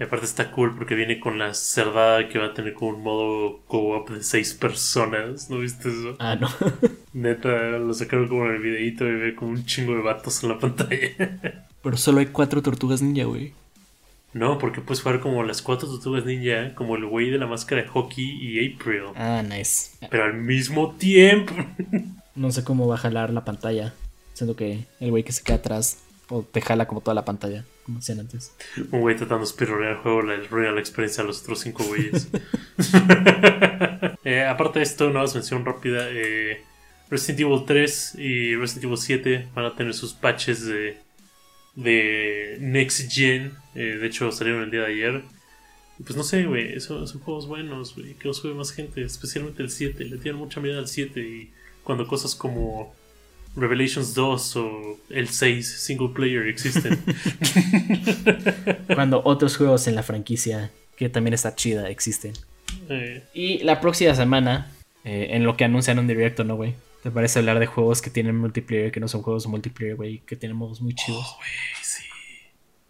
Y 0.03 0.05
aparte 0.05 0.27
está 0.27 0.51
cool 0.51 0.75
porque 0.75 0.97
viene 0.97 1.21
con 1.21 1.39
la 1.39 1.55
cerdada 1.55 2.29
que 2.29 2.37
va 2.37 2.47
a 2.47 2.55
tener 2.55 2.75
como 2.75 2.91
un 2.91 3.05
modo 3.05 3.61
co-op 3.69 4.11
de 4.11 4.25
6 4.25 4.55
personas. 4.55 5.49
¿No 5.49 5.61
viste 5.61 5.91
eso? 5.91 6.17
Ah, 6.19 6.35
no. 6.35 6.49
Neta, 7.13 7.79
lo 7.79 7.95
sacaron 7.95 8.27
como 8.27 8.47
en 8.47 8.57
el 8.57 8.63
videito 8.63 9.07
y 9.07 9.15
ve 9.15 9.37
como 9.37 9.53
un 9.53 9.65
chingo 9.65 9.95
de 9.95 10.03
vatos 10.03 10.43
en 10.43 10.49
la 10.49 10.59
pantalla. 10.59 11.69
Pero 11.85 11.97
solo 11.97 12.19
hay 12.19 12.27
4 12.27 12.63
tortugas 12.63 13.01
ninja, 13.01 13.27
güey. 13.27 13.53
No, 14.33 14.59
porque 14.59 14.81
puedes 14.81 15.05
jugar 15.05 15.21
como 15.21 15.45
las 15.45 15.63
cuatro 15.63 15.89
tortugas 15.89 16.25
ninja, 16.25 16.75
como 16.75 16.97
el 16.97 17.07
güey 17.07 17.31
de 17.31 17.39
la 17.39 17.47
máscara 17.47 17.83
de 17.83 17.89
hockey 17.89 18.25
y 18.25 18.75
April. 18.75 19.03
Ah, 19.15 19.45
nice. 19.49 19.91
Pero 20.11 20.25
al 20.25 20.35
mismo 20.35 20.97
tiempo. 20.97 21.55
No 22.35 22.51
sé 22.51 22.65
cómo 22.65 22.89
va 22.89 22.95
a 22.97 22.99
jalar 22.99 23.31
la 23.31 23.45
pantalla. 23.45 23.95
Siendo 24.33 24.57
que 24.57 24.87
el 24.99 25.11
güey 25.11 25.23
que 25.23 25.33
se 25.33 25.45
queda 25.45 25.59
atrás 25.59 25.99
o 26.29 26.43
te 26.43 26.61
jala 26.61 26.89
como 26.89 27.03
toda 27.03 27.15
la 27.15 27.27
pantalla, 27.27 27.67
como 27.85 27.99
decían 27.99 28.21
antes. 28.21 28.55
Un 28.91 29.01
güey 29.01 29.17
tratando 29.17 29.45
de 29.45 29.51
speedronear 29.51 29.93
el 29.93 29.99
juego, 29.99 30.23
le 30.23 30.35
arruina 30.35 30.73
la 30.73 30.81
experiencia 30.81 31.23
a 31.23 31.27
los 31.27 31.43
otros 31.43 31.61
cinco 31.61 31.85
güeyes. 31.85 32.29
eh, 34.25 34.45
aparte 34.45 34.79
de 34.79 34.85
esto, 34.85 35.09
una 35.09 35.21
más 35.21 35.35
mención 35.35 35.65
rápida. 35.65 36.07
Eh, 36.11 36.63
Resident 37.11 37.41
Evil 37.41 37.65
3 37.67 38.15
y 38.19 38.57
Resident 38.57 38.85
Evil 38.85 38.99
7 38.99 39.49
van 39.55 39.65
a 39.67 39.77
tener 39.77 39.95
sus 39.95 40.15
patches 40.15 40.65
de, 40.65 40.99
de 41.75 42.57
Next 42.61 43.11
Gen. 43.13 43.53
Eh, 43.75 43.99
de 44.01 44.07
hecho, 44.07 44.31
salieron 44.33 44.63
el 44.63 44.71
día 44.71 44.81
de 44.81 44.87
ayer. 44.87 45.23
Pues 46.05 46.17
no 46.17 46.23
sé, 46.23 46.45
güey, 46.47 46.81
son, 46.81 47.07
son 47.07 47.21
juegos 47.21 47.47
buenos, 47.47 47.95
güey, 47.95 48.15
que 48.15 48.29
los 48.29 48.41
juegue 48.41 48.57
más 48.57 48.73
gente, 48.73 49.03
especialmente 49.05 49.63
el 49.63 49.71
7. 49.71 50.05
Le 50.05 50.19
tienen 50.19 50.41
mucha 50.41 50.61
miedo 50.61 50.79
al 50.79 50.89
7 50.89 51.21
y 51.21 51.53
cuando 51.83 52.07
cosas 52.07 52.35
como 52.35 52.95
Revelations 53.55 54.15
2 54.15 54.57
o 54.57 54.99
el 55.11 55.29
6 55.29 55.81
single 55.83 56.09
player 56.15 56.47
existen. 56.49 57.03
Cuando 58.95 59.23
otros 59.25 59.57
juegos 59.57 59.87
en 59.87 59.95
la 59.95 60.03
franquicia, 60.03 60.71
que 60.97 61.09
también 61.09 61.35
está 61.35 61.55
chida, 61.55 61.89
existen. 61.91 62.33
Eh, 62.89 63.23
Y 63.35 63.59
la 63.59 63.81
próxima 63.81 64.15
semana, 64.15 64.71
eh, 65.05 65.29
en 65.33 65.45
lo 65.45 65.57
que 65.57 65.65
anuncian 65.65 65.99
un 65.99 66.07
directo, 66.07 66.45
¿no, 66.45 66.57
güey? 66.57 66.75
¿Te 67.03 67.11
parece 67.11 67.41
hablar 67.41 67.59
de 67.59 67.67
juegos 67.67 68.01
que 68.01 68.11
tienen 68.11 68.39
multiplayer, 68.39 68.93
que 68.93 69.01
no 69.01 69.09
son 69.09 69.23
juegos 69.23 69.47
multiplayer, 69.47 69.97
güey? 69.97 70.19
Que 70.21 70.37
tienen 70.37 70.57
modos 70.57 70.81
muy 70.81 70.95
chidos. 70.95 71.21
oh, 71.27 71.37
güey, 71.37 71.51
sí, 71.83 72.05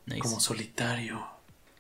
Nice. 0.07 0.21
como 0.21 0.39
solitario. 0.39 1.25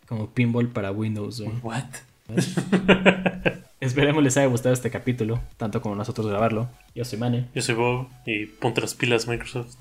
Como 0.06 0.30
pinball 0.30 0.68
para 0.68 0.90
Windows, 0.92 1.40
güey. 1.40 1.56
What? 1.62 1.84
Esperemos 3.82 4.22
les 4.22 4.36
haya 4.36 4.46
gustado 4.46 4.72
este 4.72 4.92
capítulo, 4.92 5.40
tanto 5.56 5.82
como 5.82 5.96
nosotros 5.96 6.28
grabarlo. 6.28 6.68
Yo 6.94 7.04
soy 7.04 7.18
Mane. 7.18 7.48
Yo 7.52 7.62
soy 7.62 7.74
Bob 7.74 8.06
y 8.24 8.46
ponte 8.46 8.80
las 8.80 8.94
pilas 8.94 9.26
Microsoft. 9.26 9.74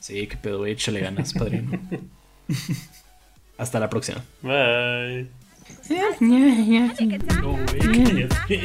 Sí, 0.00 0.26
qué 0.26 0.38
pedo, 0.38 0.60
güey. 0.60 0.72
Échale 0.72 1.00
ganas, 1.00 1.34
padrino. 1.34 1.78
Hasta 3.58 3.78
la 3.78 3.90
próxima. 3.90 4.24
Bye. 4.40 5.28
No, 6.20 7.52
güey, 7.52 7.78
cállate. 7.80 8.62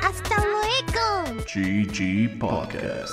Hasta 0.00 0.36
luego. 0.44 1.42
GG 1.52 2.38
Podcast. 2.38 3.12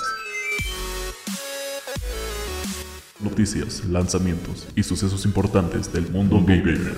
Noticias, 3.18 3.84
lanzamientos 3.86 4.68
y 4.76 4.84
sucesos 4.84 5.24
importantes 5.24 5.92
del 5.92 6.08
mundo 6.08 6.40
gamer. 6.46 6.94